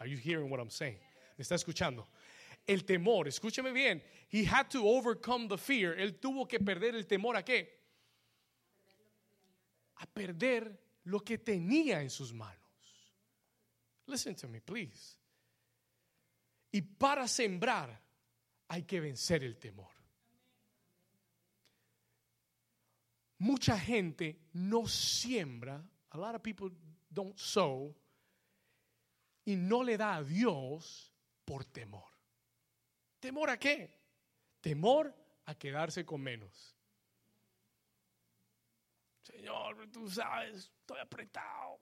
[0.00, 0.98] Are you hearing what I'm saying?
[1.38, 2.06] ¿Me está escuchando?
[2.66, 4.02] El temor, escúcheme bien.
[4.28, 5.94] He had to overcome the fear.
[5.94, 7.68] Él tuvo que perder el temor a qué?
[9.96, 12.58] A perder lo que tenía en sus manos.
[14.06, 15.16] Listen to me, please.
[16.72, 18.00] Y para sembrar
[18.68, 19.92] hay que vencer el temor.
[23.38, 25.82] Mucha gente no siembra.
[26.10, 26.70] A lot of people
[27.12, 27.94] don't sow
[29.44, 31.12] y no le da a Dios
[31.44, 32.10] por temor.
[33.20, 34.00] ¿Temor a qué?
[34.60, 35.14] Temor
[35.46, 36.74] a quedarse con menos.
[39.22, 41.80] Señor, tú sabes, estoy apretado.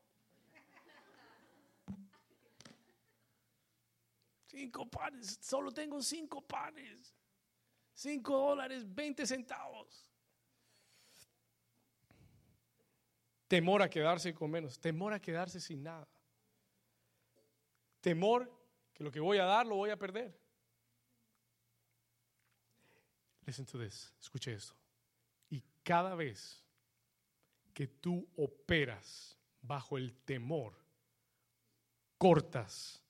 [4.46, 7.14] Cinco panes, solo tengo cinco panes.
[7.94, 10.08] Cinco dólares, veinte centavos.
[13.48, 16.08] Temor a quedarse con menos, temor a quedarse sin nada.
[18.03, 18.53] Temor
[18.92, 20.42] que lo que voy a dar lo voy a perder.
[23.46, 24.74] listen to this, escuche esto.
[25.50, 26.64] Y cada vez
[27.74, 30.74] que tú operas bajo el temor,
[32.18, 33.03] cortas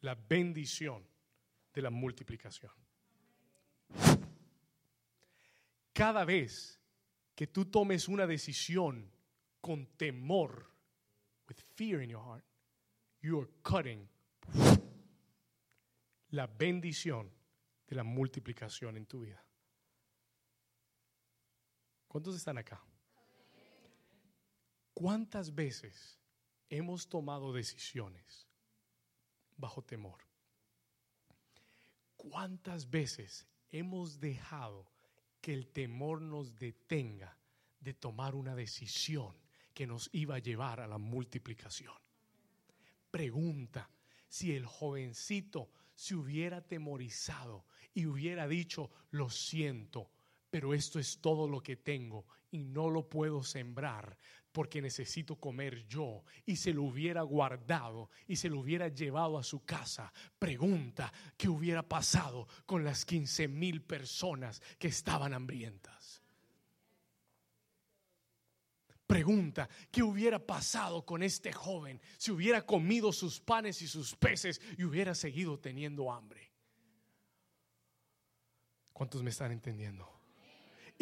[0.00, 1.04] la bendición
[1.72, 2.72] de la multiplicación.
[5.92, 6.80] Cada vez
[7.34, 9.10] que tú tomes una decisión
[9.60, 10.70] con temor,
[11.48, 12.44] with fear in your heart,
[13.20, 14.08] you are cutting
[16.32, 17.30] la bendición
[17.86, 19.44] de la multiplicación en tu vida.
[22.08, 22.82] ¿Cuántos están acá?
[24.94, 26.18] ¿Cuántas veces
[26.70, 28.46] hemos tomado decisiones
[29.58, 30.20] bajo temor?
[32.16, 34.90] ¿Cuántas veces hemos dejado
[35.42, 37.36] que el temor nos detenga
[37.80, 39.36] de tomar una decisión
[39.74, 41.94] que nos iba a llevar a la multiplicación?
[43.10, 43.90] Pregunta
[44.28, 50.10] si el jovencito se hubiera temorizado y hubiera dicho, lo siento,
[50.50, 54.16] pero esto es todo lo que tengo y no lo puedo sembrar
[54.52, 59.42] porque necesito comer yo y se lo hubiera guardado y se lo hubiera llevado a
[59.42, 66.01] su casa, pregunta qué hubiera pasado con las 15 mil personas que estaban hambrientas.
[69.12, 74.58] Pregunta, ¿qué hubiera pasado con este joven si hubiera comido sus panes y sus peces
[74.78, 76.50] y hubiera seguido teniendo hambre?
[78.94, 80.21] ¿Cuántos me están entendiendo?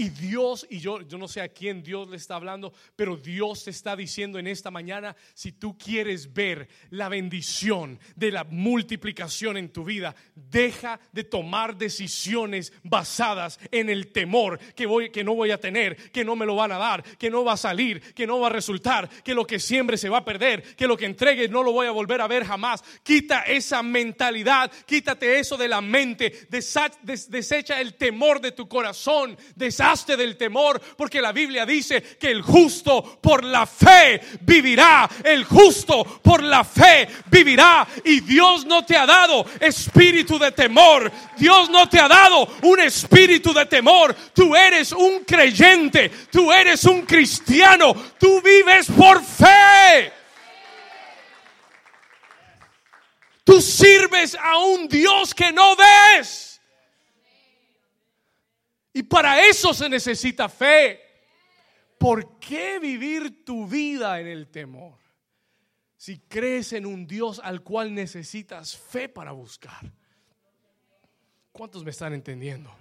[0.01, 3.65] Y Dios, y yo, yo no sé a quién Dios le está hablando, pero Dios
[3.65, 9.59] te está diciendo en esta mañana, si tú quieres ver la bendición de la multiplicación
[9.59, 15.35] en tu vida, deja de tomar decisiones basadas en el temor que, voy, que no
[15.35, 18.01] voy a tener, que no me lo van a dar, que no va a salir,
[18.15, 20.97] que no va a resultar, que lo que siembre se va a perder, que lo
[20.97, 22.83] que entregue no lo voy a volver a ver jamás.
[23.03, 29.37] Quita esa mentalidad, quítate eso de la mente, desecha el temor de tu corazón,
[29.91, 35.09] Deshazte del temor, porque la Biblia dice que el justo por la fe vivirá.
[35.25, 37.87] El justo por la fe vivirá.
[38.05, 41.11] Y Dios no te ha dado espíritu de temor.
[41.37, 44.15] Dios no te ha dado un espíritu de temor.
[44.33, 46.09] Tú eres un creyente.
[46.31, 47.95] Tú eres un cristiano.
[48.19, 50.13] Tú vives por fe.
[53.43, 56.50] Tú sirves a un Dios que no ves.
[58.93, 61.01] Y para eso se necesita fe.
[61.99, 64.99] ¿Por qué vivir tu vida en el temor?
[65.97, 69.93] Si crees en un Dios al cual necesitas fe para buscar.
[71.53, 72.75] ¿Cuántos me están entendiendo?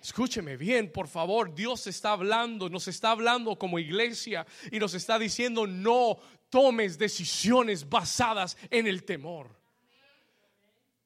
[0.00, 1.54] Escúcheme bien, por favor.
[1.54, 6.18] Dios está hablando, nos está hablando como iglesia y nos está diciendo no
[6.50, 9.61] tomes decisiones basadas en el temor.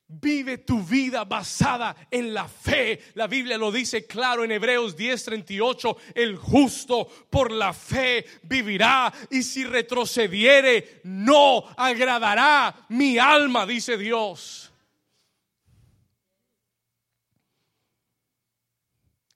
[0.08, 3.00] Vive tu vida basada en la fe.
[3.14, 5.96] La Biblia lo dice claro en Hebreos 10:38.
[6.14, 14.72] El justo por la fe vivirá y si retrocediere no agradará mi alma, dice Dios.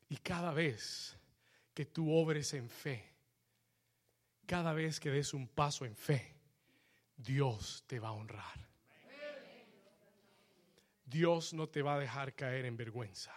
[0.08, 1.16] Y cada vez
[1.74, 3.12] que tú obres en fe,
[4.46, 6.34] cada vez que des un paso en fe,
[7.16, 8.69] Dios te va a honrar.
[11.10, 13.32] Dios no te va a dejar caer en vergüenza.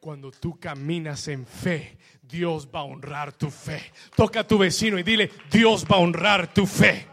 [0.00, 3.92] Cuando tú caminas en fe, Dios va a honrar tu fe.
[4.16, 7.06] Toca a tu vecino y dile, Dios va a honrar tu fe.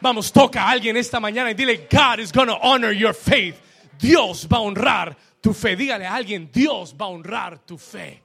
[0.00, 3.56] Vamos, toca a alguien esta mañana y dile, God is going to honor your faith.
[3.98, 5.74] Dios va a honrar tu fe.
[5.74, 8.23] Dígale a alguien, Dios va a honrar tu fe.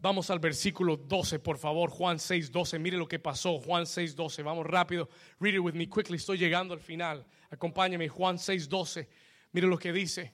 [0.00, 1.90] Vamos al versículo 12, por favor.
[1.90, 2.78] Juan 6, 12.
[2.78, 3.58] Mire lo que pasó.
[3.58, 4.42] Juan 6, 12.
[4.42, 5.08] Vamos rápido.
[5.40, 6.16] Read it with me quickly.
[6.16, 7.26] Estoy llegando al final.
[7.50, 9.08] Acompáñame, Juan 6:12.
[9.52, 10.32] Mire lo que dice.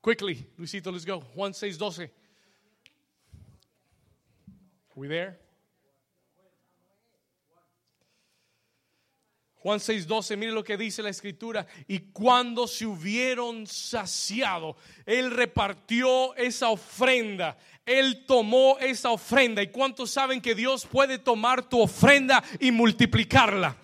[0.00, 1.20] Quickly, Luisito, let's go.
[1.20, 2.10] Juan 6:12.
[4.94, 5.43] We there?
[9.64, 11.66] Juan 6:12, mire lo que dice la escritura.
[11.88, 17.56] Y cuando se hubieron saciado, Él repartió esa ofrenda.
[17.86, 19.62] Él tomó esa ofrenda.
[19.62, 23.74] ¿Y cuántos saben que Dios puede tomar tu ofrenda y multiplicarla?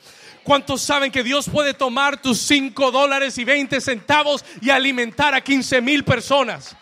[0.45, 5.43] ¿Cuántos saben que Dios puede tomar tus 5 dólares y 20 centavos y alimentar a
[5.43, 6.76] 15 mil personas?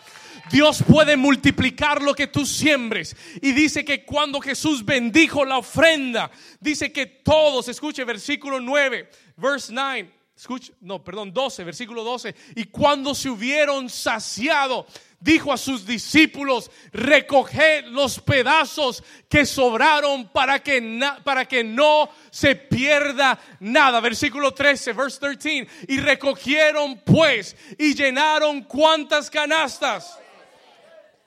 [0.50, 3.16] Dios puede multiplicar lo que tú siembres.
[3.42, 6.30] Y dice que cuando Jesús bendijo la ofrenda,
[6.60, 12.64] dice que todos, escuche versículo 9, verse 9, escuche, no, perdón, 12, versículo 12, y
[12.64, 14.86] cuando se hubieron saciado,
[15.20, 22.54] dijo a sus discípulos, recoged los pedazos que sobraron para que, para que no se
[22.54, 24.00] pierda nada.
[24.00, 25.68] Versículo 13, verse 13.
[25.88, 30.18] Y recogieron pues y llenaron cuántas canastas.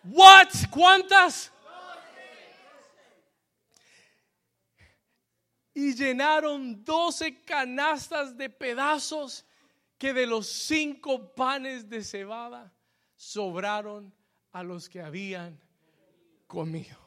[0.04, 0.50] What?
[0.72, 1.52] ¿Cuántas?
[5.74, 9.46] Y llenaron doce canastas de pedazos
[9.98, 12.74] que de los cinco panes de cebada
[13.16, 14.14] sobraron
[14.52, 15.60] a los que habían
[16.48, 16.98] comido.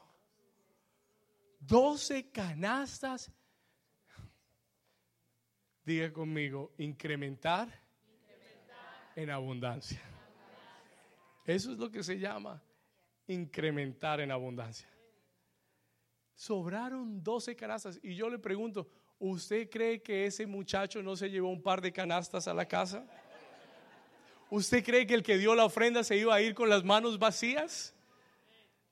[1.59, 3.31] Doce canastas.
[5.83, 7.69] Diga conmigo, incrementar,
[9.15, 10.01] en abundancia.
[11.45, 12.61] Eso es lo que se llama
[13.27, 14.87] incrementar en abundancia.
[16.33, 18.87] Sobraron 12 canastas y yo le pregunto,
[19.19, 23.07] ¿usted cree que ese muchacho no se llevó un par de canastas a la casa?
[24.49, 27.17] ¿Usted cree que el que dio la ofrenda se iba a ir con las manos
[27.17, 27.95] vacías?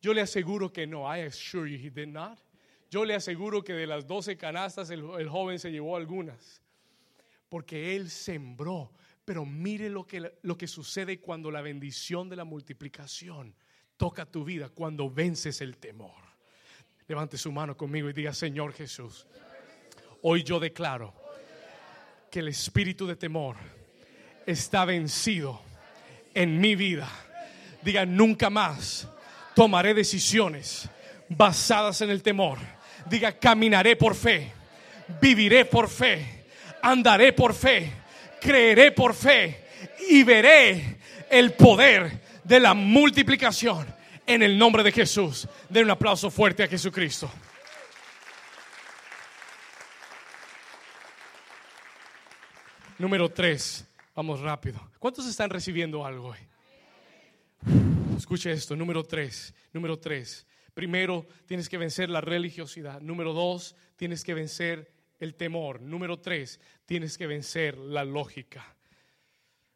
[0.01, 1.03] Yo le aseguro que no.
[1.03, 2.39] I assure you he did not.
[2.89, 6.61] Yo le aseguro que de las 12 canastas el, joven se llevó algunas.
[7.49, 8.91] Porque él sembró.
[9.25, 13.55] Pero mire lo que, lo que sucede cuando la bendición de la multiplicación
[13.98, 16.22] toca tu vida, cuando vences el temor.
[17.08, 19.28] Levante su mano conmigo y diga, Señor Jesús,
[20.22, 21.14] hoy yo declaro
[22.32, 23.56] que el espíritu de temor
[24.46, 25.62] está vencido
[26.34, 27.10] en mi vida.
[27.82, 29.08] Diga, nunca más
[29.56, 30.89] tomaré decisiones
[31.30, 32.58] basadas en el temor.
[33.10, 34.52] Diga, caminaré por fe,
[35.22, 36.46] viviré por fe,
[36.82, 38.04] andaré por fe
[38.44, 39.64] creeré por fe
[40.10, 40.98] y veré
[41.30, 43.88] el poder de la multiplicación
[44.26, 45.48] en el nombre de Jesús.
[45.70, 47.32] Den un aplauso fuerte a Jesucristo.
[53.00, 53.86] Número tres,
[54.16, 54.80] vamos rápido.
[55.00, 56.39] ¿Cuántos están recibiendo algo hoy?
[58.18, 60.46] Escuche esto, número tres, número tres.
[60.74, 63.02] Primero, tienes que vencer la religiosidad.
[63.02, 65.82] Número dos, tienes que vencer el temor.
[65.82, 68.76] Número tres, tienes que vencer la lógica.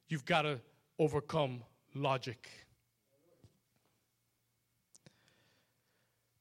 [0.07, 0.61] You've got to
[0.97, 1.63] overcome
[2.01, 2.47] logic.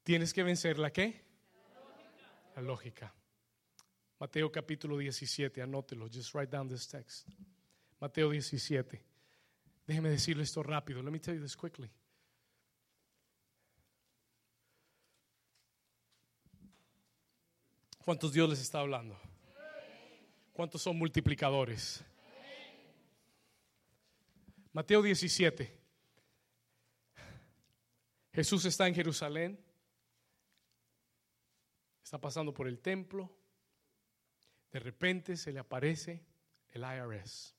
[0.02, 1.20] Tienes que vencer la qué?
[2.54, 3.12] La lógica.
[4.18, 6.08] Mateo capítulo 17, anótelo.
[6.08, 7.28] Just write down this text.
[8.00, 9.02] Mateo 17.
[9.86, 11.02] Déjeme decirle esto rápido.
[11.02, 11.90] Let me tell you this quickly.
[18.04, 19.18] ¿Cuántos Dios les está hablando?
[20.52, 22.04] ¿Cuántos son multiplicadores?
[24.76, 25.72] Mateo 17.
[28.34, 29.58] Jesús está en Jerusalén.
[32.04, 33.34] Está pasando por el templo.
[34.70, 36.22] De repente se le aparece
[36.74, 37.54] el IRS.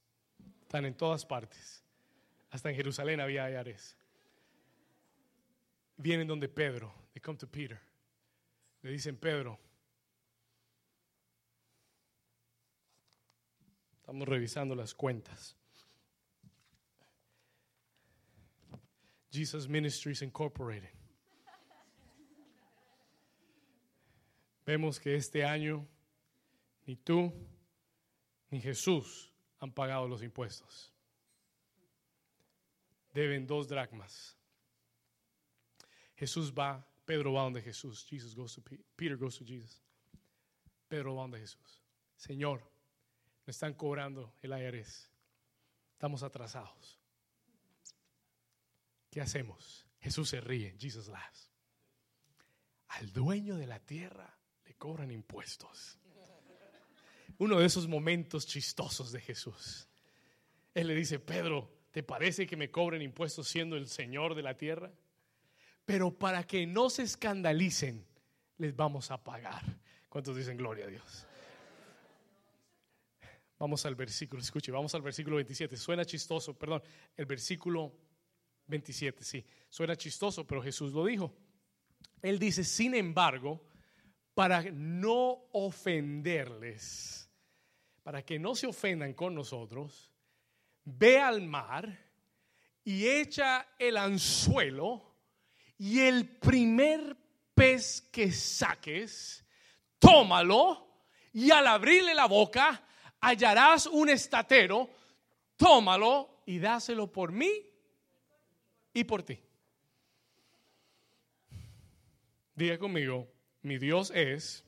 [0.62, 1.84] Están en todas partes.
[2.52, 3.98] Hasta en Jerusalén había IRS.
[5.96, 6.94] Vienen donde Pedro.
[7.14, 7.82] They come to Peter.
[8.84, 9.60] Le dicen, Pedro,
[14.02, 15.58] Estamos revisando las cuentas.
[19.32, 20.90] Jesus Ministries Incorporated.
[24.66, 25.88] Vemos que este año
[26.86, 27.32] ni tú
[28.50, 30.92] ni Jesús han pagado los impuestos.
[33.14, 34.38] Deben dos dracmas.
[36.16, 38.06] Jesús va, Pedro va donde Jesús.
[38.06, 38.62] Jesus goes to
[38.96, 39.82] Peter, goes to Jesus.
[40.88, 41.82] Pedro va donde Jesús.
[42.16, 42.62] Señor,
[43.46, 45.10] me están cobrando el IRS.
[45.94, 46.97] Estamos atrasados.
[49.18, 49.88] ¿Qué hacemos?
[50.00, 50.76] Jesús se ríe.
[50.78, 51.50] Jesus laughs.
[52.90, 55.98] Al dueño de la tierra le cobran impuestos.
[57.40, 59.88] Uno de esos momentos chistosos de Jesús.
[60.76, 64.56] Él le dice, Pedro, ¿te parece que me cobren impuestos siendo el Señor de la
[64.56, 64.92] tierra?
[65.84, 68.06] Pero para que no se escandalicen,
[68.60, 69.64] les vamos a pagar.
[70.10, 71.26] ¿Cuántos dicen gloria a Dios?
[73.58, 75.76] Vamos al versículo, escuche, vamos al versículo 27.
[75.76, 76.84] Suena chistoso, perdón,
[77.16, 78.06] el versículo
[78.68, 81.34] 27, sí, suena chistoso, pero Jesús lo dijo.
[82.22, 83.66] Él dice, sin embargo,
[84.34, 87.30] para no ofenderles,
[88.04, 90.12] para que no se ofendan con nosotros,
[90.84, 91.98] ve al mar
[92.84, 95.16] y echa el anzuelo
[95.78, 97.16] y el primer
[97.54, 99.46] pez que saques,
[100.00, 100.88] tómalo
[101.34, 102.84] y al abrirle la boca,
[103.20, 104.90] hallarás un estatero,
[105.56, 107.67] tómalo y dáselo por mí
[108.98, 109.40] y por ti.
[112.56, 113.32] Diga conmigo,
[113.62, 114.66] mi Dios es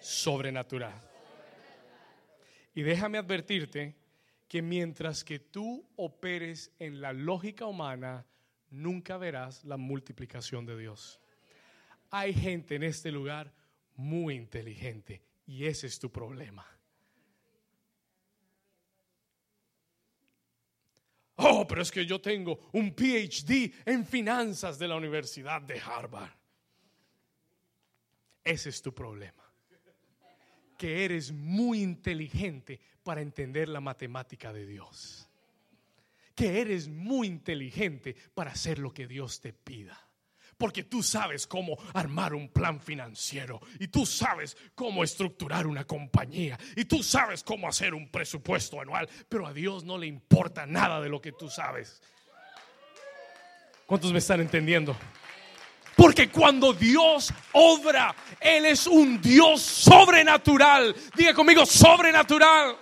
[0.00, 1.00] sobrenatural.
[2.74, 3.94] Y déjame advertirte
[4.48, 8.26] que mientras que tú operes en la lógica humana,
[8.68, 11.20] nunca verás la multiplicación de Dios.
[12.10, 13.54] Hay gente en este lugar
[13.94, 16.66] muy inteligente y ese es tu problema.
[21.36, 26.32] Oh, pero es que yo tengo un PhD en finanzas de la Universidad de Harvard.
[28.42, 29.42] Ese es tu problema.
[30.78, 35.28] Que eres muy inteligente para entender la matemática de Dios.
[36.34, 40.05] Que eres muy inteligente para hacer lo que Dios te pida.
[40.58, 46.58] Porque tú sabes cómo armar un plan financiero y tú sabes cómo estructurar una compañía
[46.74, 51.00] y tú sabes cómo hacer un presupuesto anual, pero a Dios no le importa nada
[51.00, 52.00] de lo que tú sabes.
[53.86, 54.96] ¿Cuántos me están entendiendo?
[55.94, 60.94] Porque cuando Dios obra, Él es un Dios sobrenatural.
[61.16, 62.76] Diga conmigo, sobrenatural.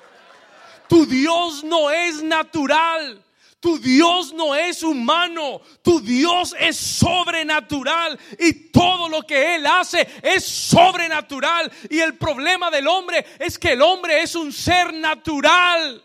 [0.89, 3.24] Tu Dios no es natural.
[3.65, 10.07] Tu Dios no es humano, tu Dios es sobrenatural y todo lo que Él hace
[10.23, 11.73] es sobrenatural.
[11.89, 16.05] Y el problema del hombre es que el hombre es un ser natural,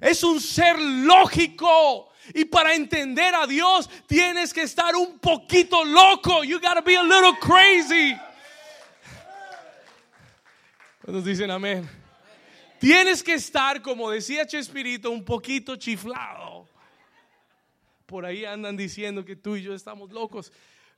[0.00, 2.10] es un ser lógico.
[2.32, 6.42] Y para entender a Dios tienes que estar un poquito loco.
[6.42, 8.16] You gotta be a little crazy.
[11.02, 11.86] ¿Cuántos dicen amén?
[12.80, 16.57] Tienes que estar, como decía Chespirito, un poquito chiflado
[18.08, 20.50] por ahí andan diciendo que tú y yo estamos locos.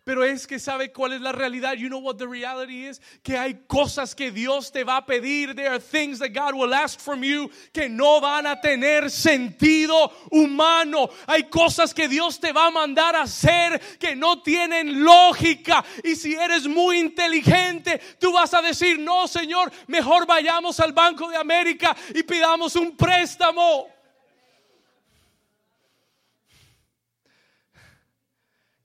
[0.05, 1.75] Pero es que sabe cuál es la realidad.
[1.75, 3.01] You know what the reality is?
[3.23, 5.55] Que hay cosas que Dios te va a pedir.
[5.55, 10.11] There are things that God will ask from you que no van a tener sentido
[10.31, 11.11] humano.
[11.27, 15.85] Hay cosas que Dios te va a mandar a hacer que no tienen lógica.
[16.05, 21.29] Y si eres muy inteligente, tú vas a decir, no, Señor, mejor vayamos al Banco
[21.29, 24.00] de América y pidamos un préstamo.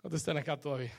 [0.06, 0.94] ¿Cuántos están acá todavía?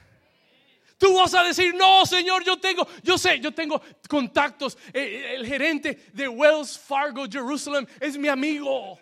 [0.98, 4.76] Tú vas a decir, no, Señor, yo tengo, yo sé, yo tengo contactos.
[4.92, 8.98] El, eh, eh, el gerente de Wells Fargo Jerusalem es mi amigo.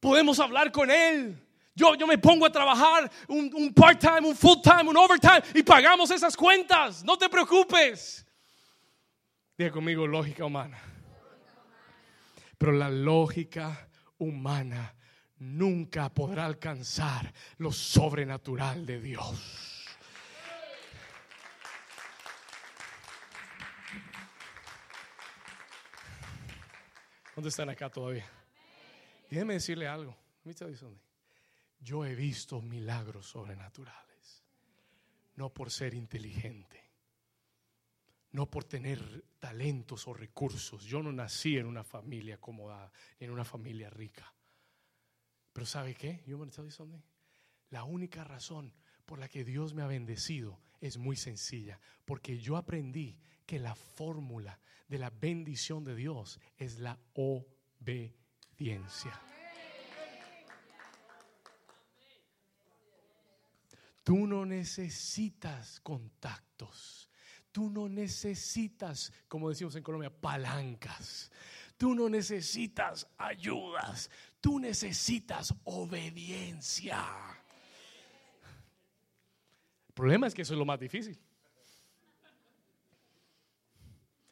[0.00, 1.38] Podemos hablar con él.
[1.74, 6.10] Yo, yo me pongo a trabajar un, un part-time, un full-time, un overtime y pagamos
[6.10, 7.04] esas cuentas.
[7.04, 8.24] No te preocupes.
[9.58, 10.80] Diga conmigo, lógica humana.
[12.56, 14.94] Pero la lógica humana
[15.40, 19.86] nunca podrá alcanzar lo sobrenatural de Dios.
[27.34, 28.28] ¿Dónde están acá todavía?
[29.30, 30.16] déjeme decirle algo.
[31.78, 34.44] Yo he visto milagros sobrenaturales.
[35.36, 36.90] No por ser inteligente.
[38.32, 40.82] No por tener talentos o recursos.
[40.84, 44.34] Yo no nací en una familia acomodada, en una familia rica.
[45.58, 46.22] Pero ¿sabe qué?
[46.24, 47.00] Yo me tell something.
[47.70, 48.72] La única razón
[49.04, 53.74] por la que Dios me ha bendecido es muy sencilla, porque yo aprendí que la
[53.74, 59.20] fórmula de la bendición de Dios es la obediencia.
[64.04, 67.10] Tú no necesitas contactos.
[67.50, 71.32] Tú no necesitas, como decimos en Colombia, palancas.
[71.76, 74.10] Tú no necesitas ayudas,
[74.40, 77.04] tú necesitas obediencia.
[79.88, 81.18] El problema es que eso es lo más difícil.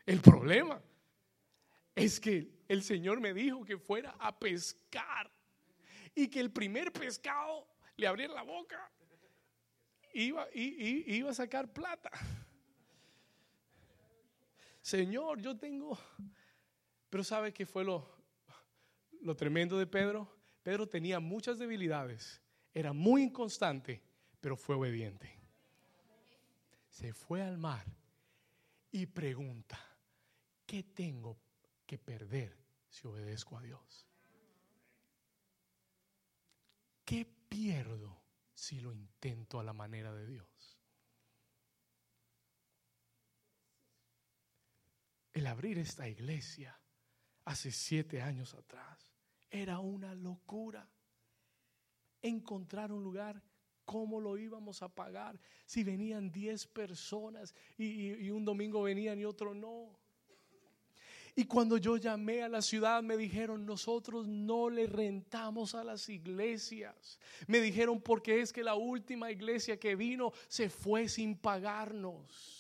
[0.05, 0.81] El problema
[1.95, 5.31] es que el Señor me dijo que fuera a pescar
[6.15, 8.91] y que el primer pescado le abriera la boca
[10.13, 12.11] iba, y, iba a sacar plata.
[14.81, 15.99] Señor, yo tengo
[17.11, 18.16] pero ¿sabe qué fue lo,
[19.23, 20.29] lo tremendo de Pedro?
[20.63, 22.43] Pedro tenía muchas debilidades,
[22.75, 24.03] era muy inconstante,
[24.41, 25.39] pero fue obediente.
[26.89, 27.87] Se fue al mar
[28.91, 29.79] y pregunta,
[30.65, 31.39] ¿qué tengo
[31.87, 32.57] que perder
[32.89, 34.07] si obedezco a Dios?
[37.05, 38.21] ¿Qué pierdo
[38.53, 40.79] si lo intento a la manera de Dios?
[45.33, 46.81] El abrir esta iglesia
[47.45, 49.06] hace siete años atrás.
[49.51, 50.89] Era una locura
[52.23, 53.43] encontrar un lugar.
[53.85, 55.39] ¿Cómo lo íbamos a pagar?
[55.65, 59.97] Si venían diez personas y, un domingo venían y otro no.
[61.37, 66.09] Y cuando yo llamé a la ciudad me dijeron, nosotros no le rentamos a las
[66.09, 67.21] iglesias.
[67.47, 72.56] Me dijeron, porque es que la última iglesia que vino se fue sin pagarnos.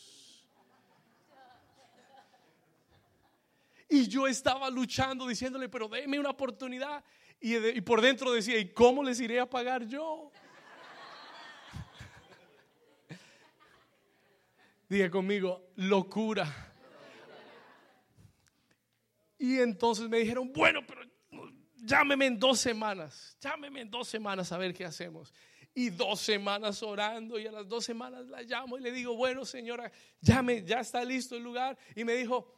[3.89, 7.05] Y yo estaba luchando diciéndole, pero déme una oportunidad.
[7.41, 10.32] Y, por dentro decía, ¿y cómo les iré a pagar yo?
[14.89, 16.72] Diga conmigo, locura.
[19.39, 21.03] Y entonces me dijeron, bueno, pero
[21.76, 25.32] llámeme en dos semanas, llámeme en dos semanas a ver qué hacemos.
[25.74, 29.45] Y dos semanas orando y a las dos semanas la llamo y le digo, bueno
[29.45, 31.76] señora, llame, ya está listo el lugar.
[31.95, 32.51] Y me dijo,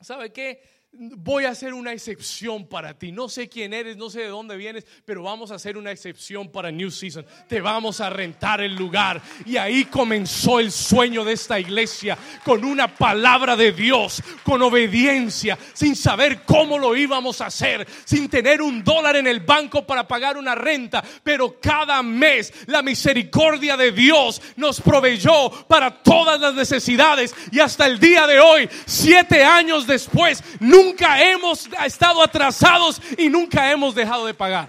[0.00, 0.62] ¿sabe qué?
[0.92, 3.12] Voy a hacer una excepción para ti.
[3.12, 6.50] No sé quién eres, no sé de dónde vienes, pero vamos a hacer una excepción
[6.50, 7.26] para New Season.
[7.46, 9.20] Te vamos a rentar el lugar.
[9.44, 15.58] Y ahí comenzó el sueño de esta iglesia con una palabra de Dios, con obediencia,
[15.74, 20.08] sin saber cómo lo íbamos a hacer, sin tener un dólar en el banco para
[20.08, 26.54] pagar una renta, pero cada mes la misericordia de Dios nos proveyó para todas las
[26.54, 30.42] necesidades y hasta el día de hoy, siete años después,
[30.78, 34.68] Nunca hemos estado atrasados y nunca hemos dejado de pagar.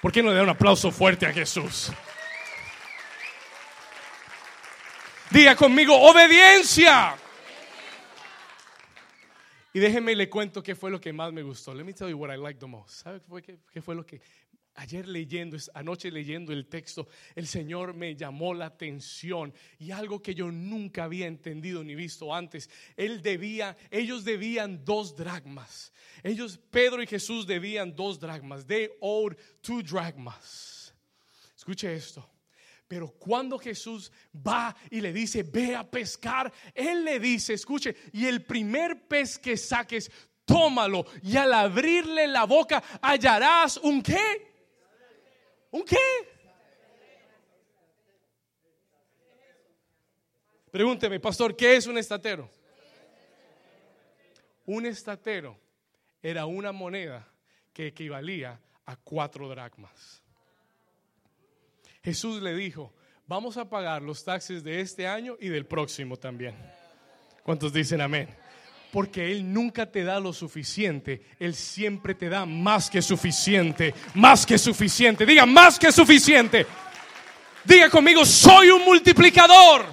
[0.00, 1.90] ¿Por qué no le da un aplauso fuerte a Jesús?
[5.30, 7.16] Diga conmigo, obediencia.
[9.72, 11.74] Y déjenme le cuento qué fue lo que más me gustó.
[11.74, 13.02] Let me tell you what I liked the most.
[13.02, 13.20] ¿Sabe
[13.72, 14.20] qué fue lo que
[14.78, 20.34] Ayer leyendo, anoche leyendo el texto, el Señor me llamó la atención y algo que
[20.34, 22.68] yo nunca había entendido ni visto antes.
[22.94, 25.94] Él debía, ellos debían dos dragmas.
[26.22, 28.66] Ellos, Pedro y Jesús debían dos dragmas.
[28.66, 30.94] They owed two dragmas.
[31.56, 32.28] Escuche esto.
[32.86, 38.26] Pero cuando Jesús va y le dice, ve a pescar, Él le dice, escuche, y
[38.26, 40.10] el primer pez que saques,
[40.44, 44.55] tómalo y al abrirle la boca hallarás un qué?
[45.76, 45.96] ¿Un qué?
[50.70, 52.48] Pregúnteme, pastor, ¿qué es un estatero?
[54.64, 55.58] Un estatero
[56.22, 57.28] era una moneda
[57.74, 60.22] que equivalía a cuatro dracmas.
[62.02, 62.94] Jesús le dijo,
[63.26, 66.56] vamos a pagar los taxes de este año y del próximo también.
[67.42, 68.34] ¿Cuántos dicen amén?
[68.96, 74.46] Porque Él nunca te da lo suficiente, Él siempre te da más que suficiente, más
[74.46, 75.26] que suficiente.
[75.26, 76.66] Diga, más que suficiente.
[77.62, 79.84] Diga conmigo, soy un multiplicador.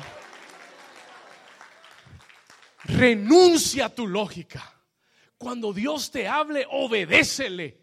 [2.86, 4.74] Renuncia a tu lógica.
[5.38, 7.78] Cuando Dios te hable, obedécele.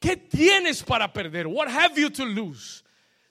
[0.00, 1.46] ¿Qué tienes para perder?
[1.46, 2.82] What have you to lose?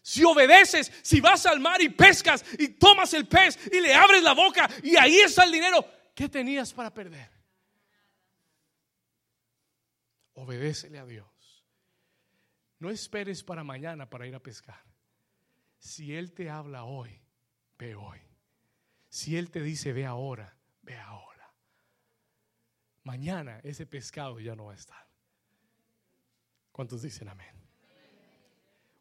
[0.02, 4.24] Si obedeces, si vas al mar y pescas y tomas el pez y le abres
[4.24, 5.86] la boca y ahí está el dinero,
[6.20, 7.32] ¿Qué tenías para perder?
[10.34, 11.64] Obedécele a Dios.
[12.78, 14.84] No esperes para mañana para ir a pescar.
[15.78, 17.22] Si Él te habla hoy,
[17.78, 18.20] ve hoy.
[19.08, 21.54] Si Él te dice ve ahora, ve ahora.
[23.06, 25.08] Mañana ese pescado ya no va a estar.
[26.74, 27.56] ¿Cuántos dicen amén?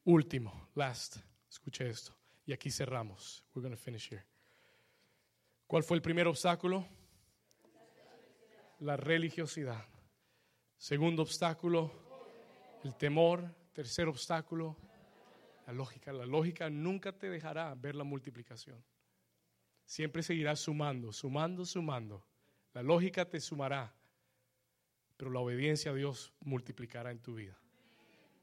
[0.05, 1.17] Último, last.
[1.51, 2.17] Escuche esto.
[2.47, 3.45] Y aquí cerramos.
[3.57, 4.25] We're going to finish here.
[5.67, 6.87] ¿Cuál fue el primer obstáculo?
[8.81, 9.85] La religiosidad.
[10.77, 11.93] Segundo obstáculo,
[12.85, 13.57] el temor.
[13.73, 14.77] Tercer obstáculo,
[15.67, 16.13] la lógica.
[16.13, 18.83] La lógica nunca te dejará ver la multiplicación.
[19.85, 22.27] Siempre seguirás sumando, sumando, sumando.
[22.73, 23.95] La lógica te sumará,
[25.17, 27.57] pero la obediencia a Dios multiplicará en tu vida.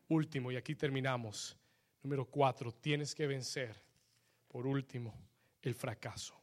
[0.07, 1.57] Último, y aquí terminamos.
[2.01, 3.75] Número cuatro, tienes que vencer,
[4.47, 5.13] por último,
[5.61, 6.33] el fracaso.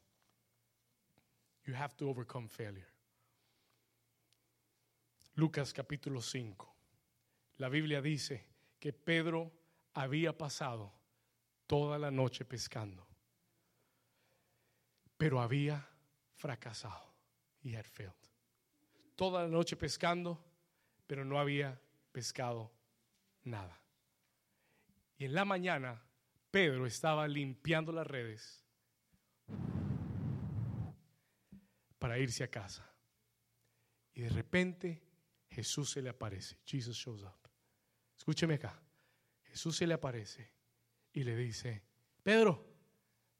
[1.64, 2.91] You have to overcome failure.
[5.34, 6.76] Lucas capítulo 5.
[7.56, 8.46] La Biblia dice
[8.78, 9.50] que Pedro
[9.94, 10.92] había pasado
[11.66, 13.06] toda la noche pescando,
[15.16, 15.88] pero había
[16.34, 17.12] fracasado.
[17.62, 18.12] y had failed.
[19.16, 20.44] Toda la noche pescando,
[21.06, 21.80] pero no había
[22.10, 22.72] pescado
[23.44, 23.80] nada.
[25.16, 26.02] Y en la mañana
[26.50, 28.64] Pedro estaba limpiando las redes
[31.98, 32.84] para irse a casa.
[34.14, 35.11] Y de repente
[35.54, 36.58] Jesús se le aparece.
[36.64, 37.48] Jesus shows up.
[38.16, 38.80] Escúcheme acá.
[39.44, 40.50] Jesús se le aparece
[41.12, 41.82] y le dice,
[42.22, 42.64] Pedro,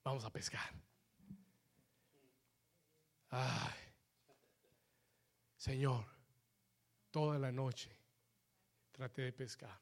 [0.04, 0.74] vamos a pescar.
[3.30, 3.78] Ay,
[5.56, 6.04] Señor,
[7.10, 7.90] toda la noche
[8.90, 9.80] traté de pescar.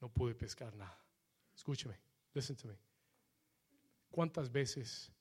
[0.00, 0.98] No pude pescar nada.
[1.54, 2.00] Escúcheme,
[2.32, 2.78] listen to me.
[4.10, 5.12] ¿Cuántas veces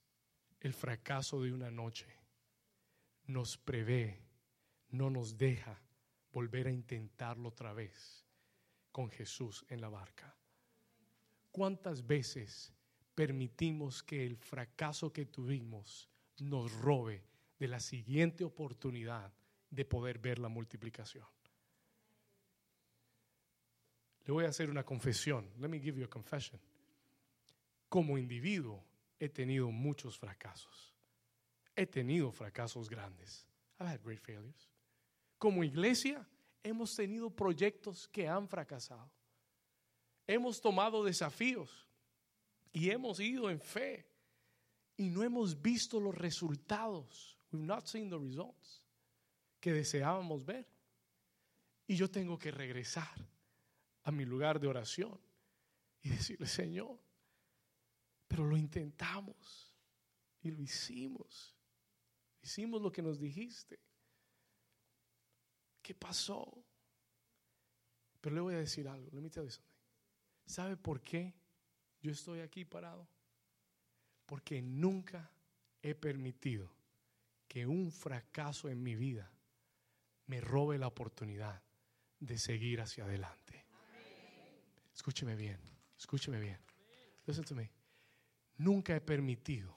[0.62, 2.08] el fracaso de una noche
[3.26, 4.31] nos prevé
[4.92, 5.82] no nos deja
[6.32, 8.26] volver a intentarlo otra vez
[8.92, 10.36] con Jesús en la barca.
[11.52, 12.74] ¿Cuántas veces
[13.16, 17.24] permitimos que el fracaso que tuvimos nos robe
[17.60, 19.34] de la siguiente oportunidad
[19.70, 21.26] de poder ver la multiplicación?
[24.26, 25.50] Le voy a hacer una confesión.
[25.60, 26.60] Let me give you a confession.
[27.90, 28.86] Como individuo
[29.20, 30.94] he tenido muchos fracasos.
[31.76, 33.48] He tenido fracasos grandes.
[33.80, 34.70] I've had great failures.
[35.42, 36.24] Como iglesia
[36.62, 39.12] hemos tenido proyectos que han fracasado.
[40.28, 41.88] Hemos tomado desafíos
[42.72, 44.06] y hemos ido en fe
[44.98, 47.40] y no hemos visto los resultados.
[47.52, 48.84] We've not seen the results
[49.60, 50.68] que deseábamos ver.
[51.88, 53.28] Y yo tengo que regresar
[54.04, 55.20] a mi lugar de oración
[56.04, 57.00] y decirle, Señor,
[58.28, 59.74] pero lo intentamos
[60.44, 61.56] y lo hicimos.
[62.44, 63.80] Hicimos lo que nos dijiste.
[65.92, 66.48] ¿Qué pasó?
[68.22, 69.10] Pero le voy a decir algo.
[69.12, 69.76] Let me tell you something.
[70.46, 71.34] ¿Sabe por qué
[72.02, 73.10] yo estoy aquí parado?
[74.26, 75.30] Porque nunca
[75.82, 76.74] he permitido
[77.46, 79.30] que un fracaso en mi vida
[80.28, 81.62] me robe la oportunidad
[82.22, 83.66] de seguir hacia adelante.
[84.96, 85.60] Escúcheme bien,
[85.98, 86.60] escúcheme bien.
[87.26, 87.70] Listen to me.
[88.60, 89.76] Nunca he permitido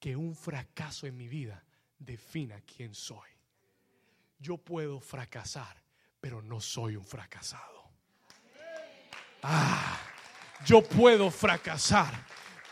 [0.00, 1.62] que un fracaso en mi vida
[1.98, 3.33] defina quién soy.
[4.44, 5.74] Yo puedo fracasar,
[6.20, 7.90] pero no soy un fracasado.
[9.42, 9.98] Ah,
[10.66, 12.12] yo puedo fracasar,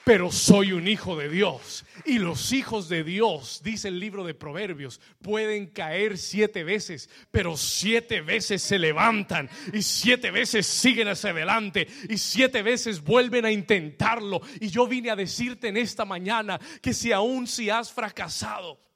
[0.05, 1.87] pero soy un hijo de Dios.
[2.05, 7.57] Y los hijos de Dios, dice el libro de Proverbios, pueden caer siete veces, pero
[7.57, 13.51] siete veces se levantan y siete veces siguen hacia adelante y siete veces vuelven a
[13.51, 14.43] intentarlo.
[14.61, 18.92] Y yo vine a decirte en esta mañana que si aún si has fracasado,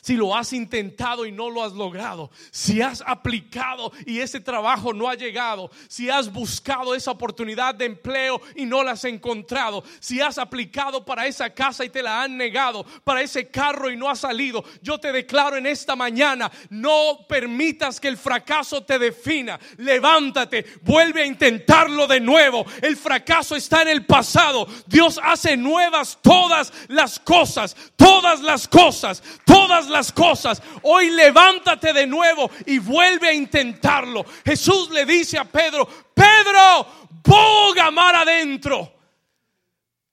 [0.00, 4.92] si lo has intentado y no lo has logrado, si has aplicado y ese trabajo
[4.92, 9.84] no ha llegado, si has buscado esa oportunidad de empleo y no la has encontrado,
[10.00, 13.96] si has aplicado para esa casa y te la han negado, para ese carro y
[13.96, 18.98] no ha salido, yo te declaro en esta mañana, no permitas que el fracaso te
[18.98, 19.58] defina.
[19.76, 22.64] Levántate, vuelve a intentarlo de nuevo.
[22.82, 24.66] El fracaso está en el pasado.
[24.86, 30.62] Dios hace nuevas todas las cosas, todas las cosas, todas las cosas.
[30.82, 34.24] Hoy levántate de nuevo y vuelve a intentarlo.
[34.44, 36.86] Jesús le dice a Pedro, Pedro,
[37.22, 38.94] boga mar adentro.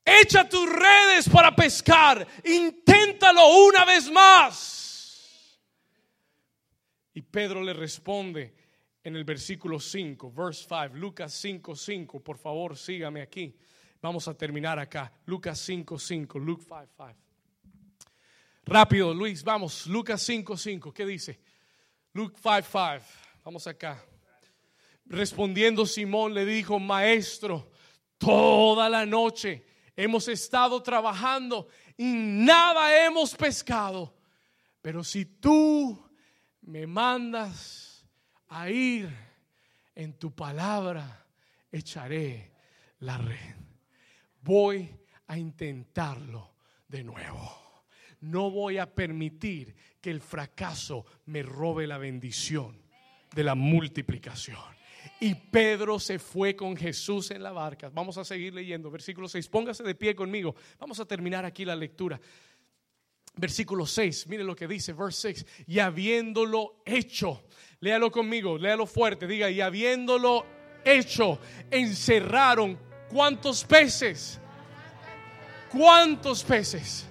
[0.04, 2.28] Echa tus redes para pescar.
[2.44, 5.60] Inténtalo una vez más.
[7.14, 8.54] Y Pedro le responde
[9.04, 12.20] en el versículo 5, verse 5, Lucas 5, 5.
[12.20, 13.56] Por favor, sígame aquí.
[14.02, 15.12] Vamos a terminar acá.
[15.26, 17.25] Lucas 5, 5, Luke 5, 5.
[18.66, 19.86] Rápido, Luis, vamos.
[19.86, 20.94] Lucas 5, 5.
[20.94, 21.40] ¿Qué dice?
[22.14, 23.06] Luke 5, 5.
[23.44, 24.04] Vamos acá.
[25.06, 27.70] Respondiendo Simón le dijo, maestro,
[28.18, 29.64] toda la noche
[29.96, 34.18] hemos estado trabajando y nada hemos pescado.
[34.82, 36.10] Pero si tú
[36.62, 38.04] me mandas
[38.48, 39.10] a ir
[39.94, 41.28] en tu palabra,
[41.72, 42.52] echaré
[43.00, 43.56] la red.
[44.42, 44.90] Voy
[45.28, 46.56] a intentarlo
[46.88, 47.65] de nuevo.
[48.26, 52.76] No voy a permitir que el fracaso me robe la bendición
[53.36, 54.58] de la multiplicación.
[55.20, 57.92] Y Pedro se fue con Jesús en la barca.
[57.94, 58.90] Vamos a seguir leyendo.
[58.90, 59.48] Versículo 6.
[59.48, 60.56] Póngase de pie conmigo.
[60.80, 62.20] Vamos a terminar aquí la lectura.
[63.36, 64.26] Versículo 6.
[64.28, 64.94] Mire lo que dice.
[64.94, 65.46] Verse 6.
[65.68, 67.44] Y habiéndolo hecho.
[67.80, 68.58] Léalo conmigo.
[68.58, 69.28] Léalo fuerte.
[69.28, 69.52] Diga.
[69.52, 70.48] Y habiéndolo
[70.84, 71.40] hecho.
[71.70, 72.80] Encerraron.
[73.08, 74.42] ¿Cuántos peces?
[75.72, 77.08] ¿Cuántos peces?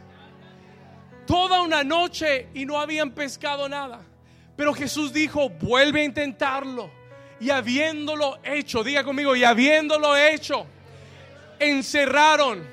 [1.27, 4.01] Toda una noche y no habían pescado nada.
[4.57, 6.91] Pero Jesús dijo, vuelve a intentarlo.
[7.41, 10.67] Y habiéndolo hecho, diga conmigo, y habiéndolo hecho,
[11.59, 12.67] encerraron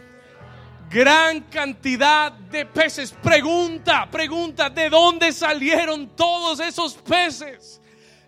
[0.89, 3.11] gran cantidad de peces.
[3.11, 7.80] Pregunta, pregunta, ¿de dónde salieron todos esos peces?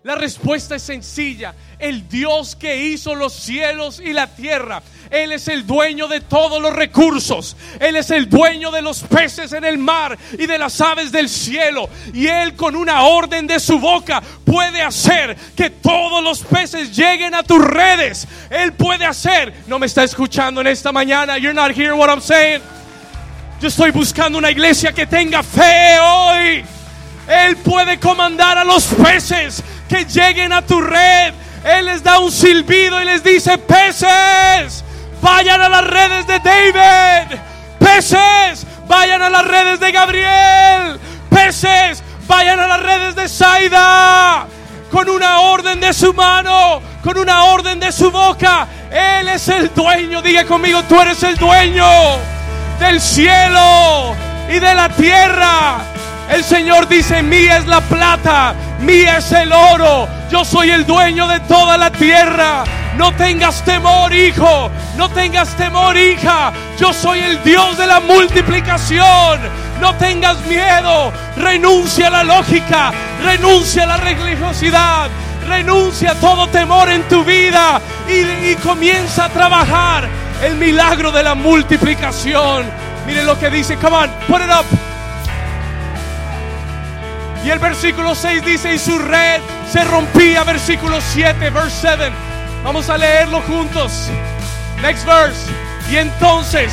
[0.04, 1.54] La respuesta es sencilla.
[1.78, 4.82] El Dios que hizo los cielos y la tierra.
[5.08, 7.56] Él es el dueño de todos los recursos.
[7.80, 11.30] Él es el dueño de los peces en el mar y de las aves del
[11.30, 11.88] cielo.
[12.12, 17.34] Y Él con una orden de su boca puede hacer que todos los peces lleguen
[17.34, 18.28] a tus redes.
[18.50, 19.54] Él puede hacer.
[19.66, 21.38] No me está escuchando en esta mañana.
[21.38, 22.60] You're not hearing what I'm saying.
[23.58, 26.62] Yo estoy buscando una iglesia que tenga fe hoy.
[27.26, 31.34] Él puede comandar a los peces que lleguen a tu red.
[31.64, 34.84] Él les da un silbido y les dice, peces,
[35.22, 37.38] vayan a las redes de David.
[37.78, 41.00] Peces, vayan a las redes de Gabriel.
[41.30, 44.46] Peces, vayan a las redes de Saida.
[44.90, 48.68] Con una orden de su mano, con una orden de su boca.
[48.90, 50.22] Él es el dueño.
[50.22, 51.86] Diga conmigo, tú eres el dueño
[52.78, 54.14] del cielo
[54.48, 55.93] y de la tierra.
[56.30, 61.28] El Señor dice, mía es la plata, mía es el oro, yo soy el dueño
[61.28, 62.64] de toda la tierra.
[62.96, 64.70] No tengas temor, hijo.
[64.96, 66.52] No tengas temor, hija.
[66.78, 69.40] Yo soy el Dios de la multiplicación.
[69.80, 71.12] No tengas miedo.
[71.36, 72.92] Renuncia a la lógica.
[73.22, 75.08] Renuncia a la religiosidad.
[75.46, 80.08] Renuncia a todo temor en tu vida y, y comienza a trabajar
[80.42, 82.64] el milagro de la multiplicación.
[83.06, 83.76] Miren lo que dice.
[83.76, 84.93] Come on, put it up.
[87.44, 89.40] Y el versículo 6 dice, y su red
[89.70, 90.44] se rompía.
[90.44, 92.10] Versículo 7, verse 7.
[92.64, 94.08] Vamos a leerlo juntos.
[94.80, 95.50] Next verse.
[95.90, 96.72] Y entonces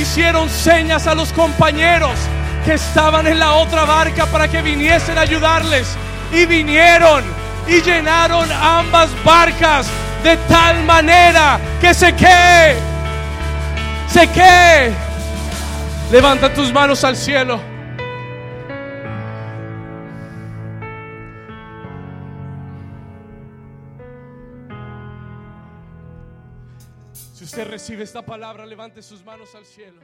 [0.00, 2.12] hicieron señas a los compañeros
[2.64, 5.86] que estaban en la otra barca para que viniesen a ayudarles.
[6.32, 7.22] Y vinieron
[7.68, 9.86] y llenaron ambas barcas
[10.24, 12.74] de tal manera que se que,
[14.08, 14.92] se que.
[16.10, 17.75] Levanta tus manos al cielo.
[27.56, 29.98] Usted recibe esta palabra, levante sus manos al cielo.